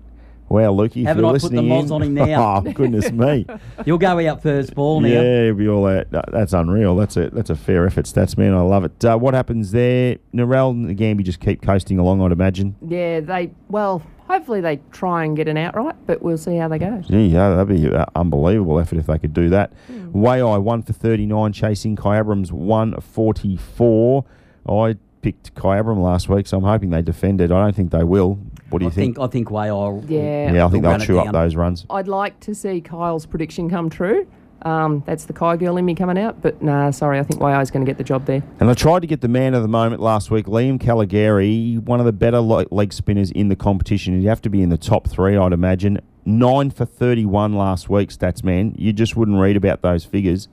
Wow, 0.48 0.72
Lukey, 0.74 1.02
if 1.02 1.06
Haven't 1.08 1.24
you're 1.24 1.34
I 1.34 1.38
put 1.38 1.50
the 1.50 1.56
listening 1.62 1.68
mods 1.68 1.90
in- 1.90 1.94
on 1.94 2.02
him 2.02 2.14
now? 2.14 2.62
oh, 2.66 2.72
goodness 2.72 3.10
me. 3.10 3.46
You'll 3.84 3.98
go 3.98 4.28
out 4.28 4.42
first 4.42 4.74
ball 4.74 5.00
now. 5.00 5.08
Yeah, 5.08 5.44
he'll 5.46 5.54
be 5.54 5.68
all 5.68 5.82
that. 5.84 6.10
that- 6.12 6.30
That's 6.30 6.52
unreal. 6.52 6.94
That's 6.96 7.16
a 7.16 7.30
that's 7.30 7.50
a 7.50 7.56
fair 7.56 7.84
effort, 7.86 8.04
stats 8.06 8.38
man. 8.38 8.54
I 8.54 8.60
love 8.60 8.84
it. 8.84 9.04
Uh, 9.04 9.16
what 9.18 9.34
happens 9.34 9.72
there? 9.72 10.18
Narelle 10.32 10.70
and 10.70 10.88
the 10.88 10.94
Gamby 10.94 11.24
just 11.24 11.40
keep 11.40 11.62
coasting 11.62 11.98
along, 11.98 12.22
I'd 12.22 12.30
imagine. 12.32 12.76
Yeah, 12.86 13.20
they, 13.20 13.50
well, 13.68 14.02
hopefully 14.28 14.60
they 14.60 14.80
try 14.92 15.24
and 15.24 15.36
get 15.36 15.48
an 15.48 15.56
outright, 15.56 15.96
but 16.06 16.22
we'll 16.22 16.38
see 16.38 16.56
how 16.56 16.68
they 16.68 16.78
go. 16.78 17.00
Gee, 17.08 17.26
yeah, 17.26 17.50
that'd 17.56 17.68
be 17.68 17.86
an 17.86 18.04
unbelievable 18.14 18.78
effort 18.78 18.98
if 18.98 19.06
they 19.06 19.18
could 19.18 19.34
do 19.34 19.48
that. 19.50 19.72
Hmm. 19.88 20.12
Waaia 20.12 20.62
one 20.62 20.82
for 20.82 20.92
thirty 20.92 21.26
nine, 21.26 21.52
chasing 21.52 21.96
Kyabram's 21.96 22.52
one 22.52 23.00
forty 23.00 23.56
four. 23.56 24.24
I 24.68 24.96
picked 25.22 25.54
Kyabram 25.56 26.00
last 26.00 26.28
week, 26.28 26.46
so 26.46 26.58
I'm 26.58 26.62
hoping 26.64 26.90
they 26.90 27.02
defend 27.02 27.40
it. 27.40 27.50
I 27.50 27.64
don't 27.64 27.74
think 27.74 27.90
they 27.90 28.04
will. 28.04 28.38
What 28.70 28.80
do 28.80 28.86
you 28.86 28.90
I 28.90 28.94
think, 28.94 29.18
I 29.18 29.26
think 29.28 29.50
way 29.50 29.68
I'll. 29.68 30.02
Yeah. 30.08 30.52
Yeah, 30.52 30.66
I 30.66 30.68
think 30.68 30.82
they'll 30.82 30.98
chew 30.98 31.18
up 31.18 31.32
those 31.32 31.54
runs. 31.54 31.86
I'd 31.88 32.08
like 32.08 32.40
to 32.40 32.54
see 32.54 32.80
Kyle's 32.80 33.26
prediction 33.26 33.70
come 33.70 33.90
true. 33.90 34.26
Um, 34.62 35.04
that's 35.06 35.26
the 35.26 35.32
Kai 35.32 35.56
girl 35.56 35.76
in 35.76 35.84
me 35.84 35.94
coming 35.94 36.18
out, 36.18 36.40
but 36.42 36.60
nah, 36.60 36.90
sorry, 36.90 37.20
I 37.20 37.22
think 37.22 37.40
YI's 37.40 37.70
going 37.70 37.84
to 37.84 37.88
get 37.88 37.98
the 37.98 38.04
job 38.04 38.24
there. 38.24 38.42
And 38.58 38.68
I 38.68 38.74
tried 38.74 39.00
to 39.00 39.06
get 39.06 39.20
the 39.20 39.28
man 39.28 39.54
of 39.54 39.62
the 39.62 39.68
moment 39.68 40.02
last 40.02 40.30
week, 40.30 40.46
Liam 40.46 40.80
Caligari, 40.80 41.76
one 41.76 42.00
of 42.00 42.06
the 42.06 42.12
better 42.12 42.40
leg 42.40 42.92
spinners 42.92 43.30
in 43.30 43.48
the 43.48 43.54
competition. 43.54 44.18
He'd 44.18 44.26
have 44.26 44.42
to 44.42 44.50
be 44.50 44.62
in 44.62 44.70
the 44.70 44.78
top 44.78 45.08
three, 45.08 45.36
I'd 45.36 45.52
imagine. 45.52 46.00
Nine 46.24 46.70
for 46.70 46.84
31 46.84 47.54
last 47.54 47.88
week, 47.88 48.08
stats 48.08 48.42
man. 48.42 48.74
You 48.76 48.92
just 48.92 49.14
wouldn't 49.14 49.38
read 49.38 49.56
about 49.56 49.82
those 49.82 50.04
figures. 50.04 50.48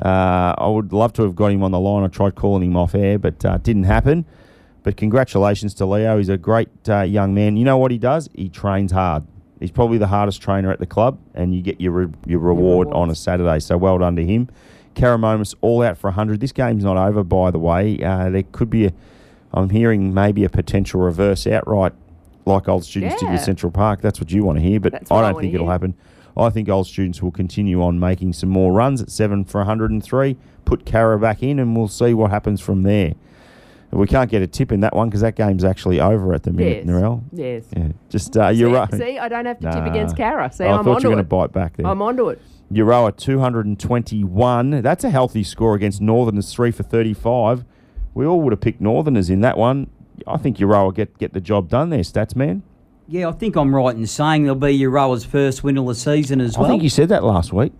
Uh, 0.00 0.54
I 0.56 0.66
would 0.66 0.92
love 0.92 1.12
to 1.14 1.22
have 1.22 1.36
got 1.36 1.52
him 1.52 1.62
on 1.62 1.70
the 1.72 1.80
line. 1.80 2.04
I 2.04 2.08
tried 2.08 2.36
calling 2.36 2.62
him 2.62 2.76
off 2.76 2.94
air, 2.94 3.18
but 3.18 3.44
uh, 3.44 3.58
didn't 3.58 3.84
happen. 3.84 4.24
But 4.84 4.96
congratulations 4.98 5.74
to 5.74 5.86
Leo. 5.86 6.18
He's 6.18 6.28
a 6.28 6.36
great 6.38 6.68
uh, 6.88 7.00
young 7.00 7.34
man. 7.34 7.56
You 7.56 7.64
know 7.64 7.78
what 7.78 7.90
he 7.90 7.98
does? 7.98 8.28
He 8.34 8.48
trains 8.48 8.92
hard. 8.92 9.24
He's 9.58 9.70
probably 9.70 9.96
the 9.98 10.06
hardest 10.08 10.42
trainer 10.42 10.70
at 10.70 10.78
the 10.78 10.86
club, 10.86 11.18
and 11.34 11.54
you 11.54 11.62
get 11.62 11.80
your 11.80 11.92
re- 11.92 12.14
your 12.26 12.38
reward 12.38 12.88
on 12.88 13.08
a 13.10 13.14
Saturday. 13.14 13.60
So 13.60 13.78
well 13.78 13.98
done 13.98 14.14
to 14.16 14.24
him. 14.24 14.48
Karramomus 14.94 15.54
all 15.62 15.82
out 15.82 15.96
for 15.96 16.08
100. 16.08 16.38
This 16.38 16.52
game's 16.52 16.84
not 16.84 16.96
over, 16.98 17.24
by 17.24 17.50
the 17.50 17.58
way. 17.58 17.98
Uh, 18.00 18.28
there 18.28 18.42
could 18.52 18.68
be 18.68 18.86
a, 18.86 18.92
I'm 19.54 19.70
hearing 19.70 20.12
maybe 20.12 20.44
a 20.44 20.50
potential 20.50 21.00
reverse 21.00 21.46
outright, 21.46 21.94
like 22.44 22.68
old 22.68 22.84
students 22.84 23.18
did 23.20 23.30
with 23.30 23.40
Central 23.40 23.72
Park. 23.72 24.02
That's 24.02 24.20
what 24.20 24.30
you 24.30 24.44
want 24.44 24.58
to 24.58 24.62
hear, 24.62 24.80
but 24.80 24.92
That's 24.92 25.10
I 25.10 25.14
don't 25.22 25.32
wanna 25.32 25.40
think 25.40 25.54
it'll 25.54 25.66
hear. 25.66 25.72
happen. 25.72 25.94
I 26.36 26.50
think 26.50 26.68
old 26.68 26.86
students 26.88 27.22
will 27.22 27.30
continue 27.30 27.82
on 27.82 27.98
making 27.98 28.34
some 28.34 28.50
more 28.50 28.72
runs 28.72 29.00
at 29.00 29.10
seven 29.10 29.44
for 29.44 29.58
103. 29.60 30.36
Put 30.64 30.84
Kara 30.84 31.18
back 31.18 31.42
in, 31.42 31.58
and 31.58 31.74
we'll 31.74 31.88
see 31.88 32.12
what 32.12 32.30
happens 32.30 32.60
from 32.60 32.82
there. 32.82 33.14
We 33.94 34.06
can't 34.06 34.30
get 34.30 34.42
a 34.42 34.46
tip 34.46 34.72
in 34.72 34.80
that 34.80 34.94
one 34.94 35.08
because 35.08 35.20
that 35.20 35.36
game's 35.36 35.64
actually 35.64 36.00
over 36.00 36.34
at 36.34 36.42
the 36.42 36.52
minute, 36.52 36.84
Yes. 36.84 36.86
Narelle. 36.86 37.22
Yes. 37.32 37.64
Yeah, 37.76 37.88
just 38.08 38.36
uh, 38.36 38.48
you're 38.48 38.70
see, 38.70 38.74
right. 38.74 38.94
See, 38.94 39.18
I 39.18 39.28
don't 39.28 39.46
have 39.46 39.58
to 39.60 39.70
tip 39.70 39.84
against 39.86 40.16
Cara. 40.16 40.50
See, 40.52 40.64
I 40.64 40.76
I'm 40.76 40.84
thought 40.84 41.02
you 41.02 41.08
were 41.08 41.14
going 41.14 41.16
to 41.16 41.20
it. 41.20 41.28
bite 41.28 41.52
back 41.52 41.76
there. 41.76 41.86
I'm 41.86 42.02
onto 42.02 42.28
it. 42.28 42.40
Euroa 42.72 43.16
221. 43.16 44.82
That's 44.82 45.04
a 45.04 45.10
healthy 45.10 45.44
score 45.44 45.74
against 45.74 46.00
Northerners, 46.00 46.52
3 46.52 46.70
for 46.70 46.82
35. 46.82 47.64
We 48.14 48.26
all 48.26 48.40
would 48.40 48.52
have 48.52 48.60
picked 48.60 48.80
Northerners 48.80 49.30
in 49.30 49.40
that 49.42 49.56
one. 49.56 49.90
I 50.26 50.38
think 50.38 50.58
Euroa 50.58 50.94
get 50.94 51.16
get 51.18 51.32
the 51.32 51.40
job 51.40 51.68
done 51.68 51.90
there, 51.90 52.00
stats 52.00 52.36
man. 52.36 52.62
Yeah, 53.06 53.28
I 53.28 53.32
think 53.32 53.56
I'm 53.56 53.74
right 53.74 53.94
in 53.94 54.06
saying 54.06 54.44
there'll 54.44 54.54
be 54.58 54.78
Euroa's 54.78 55.24
first 55.24 55.62
win 55.62 55.76
of 55.76 55.86
the 55.86 55.94
season 55.94 56.40
as 56.40 56.56
well. 56.56 56.66
I 56.66 56.68
think 56.70 56.82
you 56.82 56.88
said 56.88 57.10
that 57.10 57.22
last 57.22 57.52
week. 57.52 57.72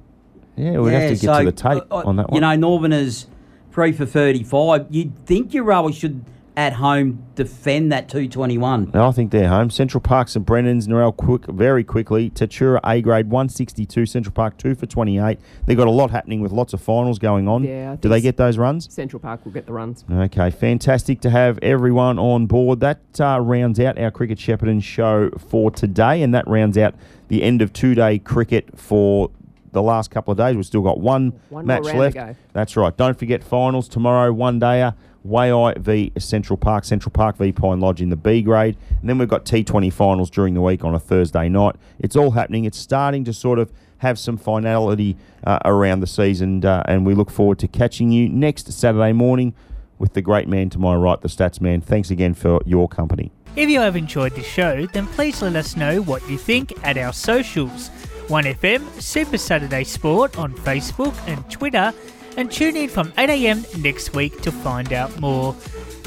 Yeah, 0.57 0.79
we'd 0.79 0.93
have 0.93 1.11
to 1.11 1.15
get 1.15 1.21
so, 1.21 1.39
to 1.39 1.45
the 1.47 1.53
tape 1.53 1.83
uh, 1.91 1.97
uh, 1.97 2.03
on 2.05 2.17
that 2.17 2.29
one. 2.31 2.35
You 2.35 2.41
know, 2.41 2.55
Northerners 2.57 3.07
is 3.07 3.27
three 3.75 3.91
for 3.91 4.07
35. 4.07 4.87
You'd 4.89 5.27
think 5.27 5.51
Euroa 5.51 5.93
should, 5.93 6.25
at 6.57 6.75
home, 6.75 7.27
defend 7.35 7.91
that 7.91 8.09
221. 8.09 8.93
No, 8.95 9.09
I 9.09 9.11
think 9.11 9.33
they're 9.33 9.49
home. 9.49 9.69
Central 9.69 10.01
Park, 10.01 10.29
St 10.29 10.47
Brendan's, 10.47 10.87
Narelle 10.87 11.15
quick, 11.15 11.45
very 11.47 11.83
quickly. 11.83 12.31
Tatura 12.31 12.79
A 12.85 13.03
grade 13.03 13.27
162, 13.27 14.07
Central 14.07 14.33
Park 14.33 14.57
2 14.59 14.77
for 14.77 14.87
28. 14.87 15.41
They've 15.67 15.77
got 15.77 15.89
a 15.89 15.91
lot 15.91 16.13
happening 16.13 16.41
with 16.41 16.53
lots 16.53 16.73
of 16.73 16.81
finals 16.81 17.19
going 17.19 17.49
on. 17.49 17.65
Yeah, 17.65 17.97
Do 18.01 18.09
they 18.09 18.21
get 18.21 18.37
those 18.37 18.59
runs? 18.59 18.93
Central 18.95 19.19
Park 19.19 19.45
will 19.45 19.53
get 19.53 19.67
the 19.67 19.73
runs. 19.73 20.05
Okay, 20.09 20.53
fantastic 20.53 21.21
to 21.23 21.31
have 21.31 21.59
everyone 21.61 22.17
on 22.21 22.47
board. 22.47 22.79
That 22.79 23.01
uh, 23.19 23.41
rounds 23.41 23.81
out 23.81 23.99
our 23.99 24.13
Cricket 24.13 24.39
Shepparton 24.39 24.85
show 24.85 25.31
for 25.31 25.73
today, 25.73 26.23
and 26.23 26.33
that 26.33 26.47
rounds 26.47 26.79
out 26.79 26.95
the 27.27 27.43
end 27.43 27.61
of 27.61 27.73
two 27.73 27.97
day 27.97 28.21
cricket 28.21 28.79
for 28.79 29.33
the 29.75 29.83
last 29.83 30.11
couple 30.11 30.33
of 30.33 30.39
days. 30.39 30.57
We've 30.57 30.65
still 30.65 30.81
got 30.81 30.99
one, 30.99 31.33
One 31.51 31.67
more 31.67 31.77
match 31.77 31.85
round 31.85 31.99
left. 31.99 32.17
to 32.17 32.23
go. 32.25 32.37
That's 32.55 32.77
right. 32.77 32.97
Don't 32.97 33.19
forget 33.19 33.45
finals 33.45 33.89
tomorrow, 33.89 34.33
one 34.33 34.59
dayer. 34.59 34.95
Waaia 35.27 35.79
v 35.79 36.13
Central 36.19 36.59
Park, 36.59 36.85
Central 36.85 37.11
Park 37.11 37.39
v 37.39 37.51
Pine 37.51 37.81
Lodge 37.81 38.03
in 38.03 38.11
the 38.11 38.17
B 38.17 38.43
grade. 38.43 38.77
And 39.01 39.09
then 39.09 39.17
we've 39.17 39.29
got 39.29 39.47
T20 39.47 39.91
finals 39.91 40.29
during 40.29 40.53
the 40.53 40.61
week 40.61 40.85
on 40.85 40.95
a 40.95 40.99
Thursday 40.99 41.49
night. 41.49 41.77
It's 41.99 42.15
all 42.15 42.33
happening. 42.33 42.67
It's 42.67 42.77
starting 42.79 43.25
to 43.25 43.33
sort 43.33 43.59
of 43.59 43.73
have 43.99 44.19
some 44.19 44.37
finality 44.37 45.17
uh, 45.47 45.61
around 45.65 46.01
the 46.01 46.07
season, 46.07 46.63
uh, 46.65 46.83
and 46.87 47.07
we 47.07 47.15
look 47.15 47.31
forward 47.31 47.59
to 47.61 47.69
catching 47.69 48.11
you 48.13 48.29
next 48.29 48.71
Saturday 48.71 49.13
morning 49.15 49.55
with 49.99 50.13
the 50.13 50.21
great 50.21 50.47
man 50.47 50.69
to 50.69 50.79
my 50.79 50.95
right, 50.95 51.19
the 51.23 51.29
stats 51.29 51.59
man. 51.59 51.81
Thanks 51.81 52.11
again 52.11 52.35
for 52.35 52.61
your 52.67 52.87
company. 52.87 53.33
If 53.57 53.71
you 53.71 53.81
have 53.81 53.97
enjoyed 53.97 54.35
the 54.35 54.43
show, 54.43 54.85
then 54.87 55.07
please 55.07 55.41
let 55.41 55.57
us 55.57 55.75
know 55.75 56.03
what 56.03 56.29
you 56.29 56.37
think 56.37 56.73
at 56.85 56.99
our 56.99 57.15
socials 57.15 57.89
1FM 58.29 59.01
Super 59.01 59.39
Saturday 59.39 59.85
Sport 59.85 60.39
on 60.39 60.53
Facebook 60.53 61.15
and 61.27 61.49
Twitter, 61.51 61.93
and 62.37 62.51
tune 62.51 62.77
in 62.77 62.89
from 62.89 63.13
8am 63.13 63.83
next 63.83 64.15
week 64.15 64.41
to 64.43 64.53
find 64.53 64.93
out 64.93 65.21
more. 65.21 65.55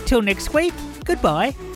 Till 0.05 0.21
next 0.21 0.53
week, 0.53 0.73
goodbye. 1.05 1.55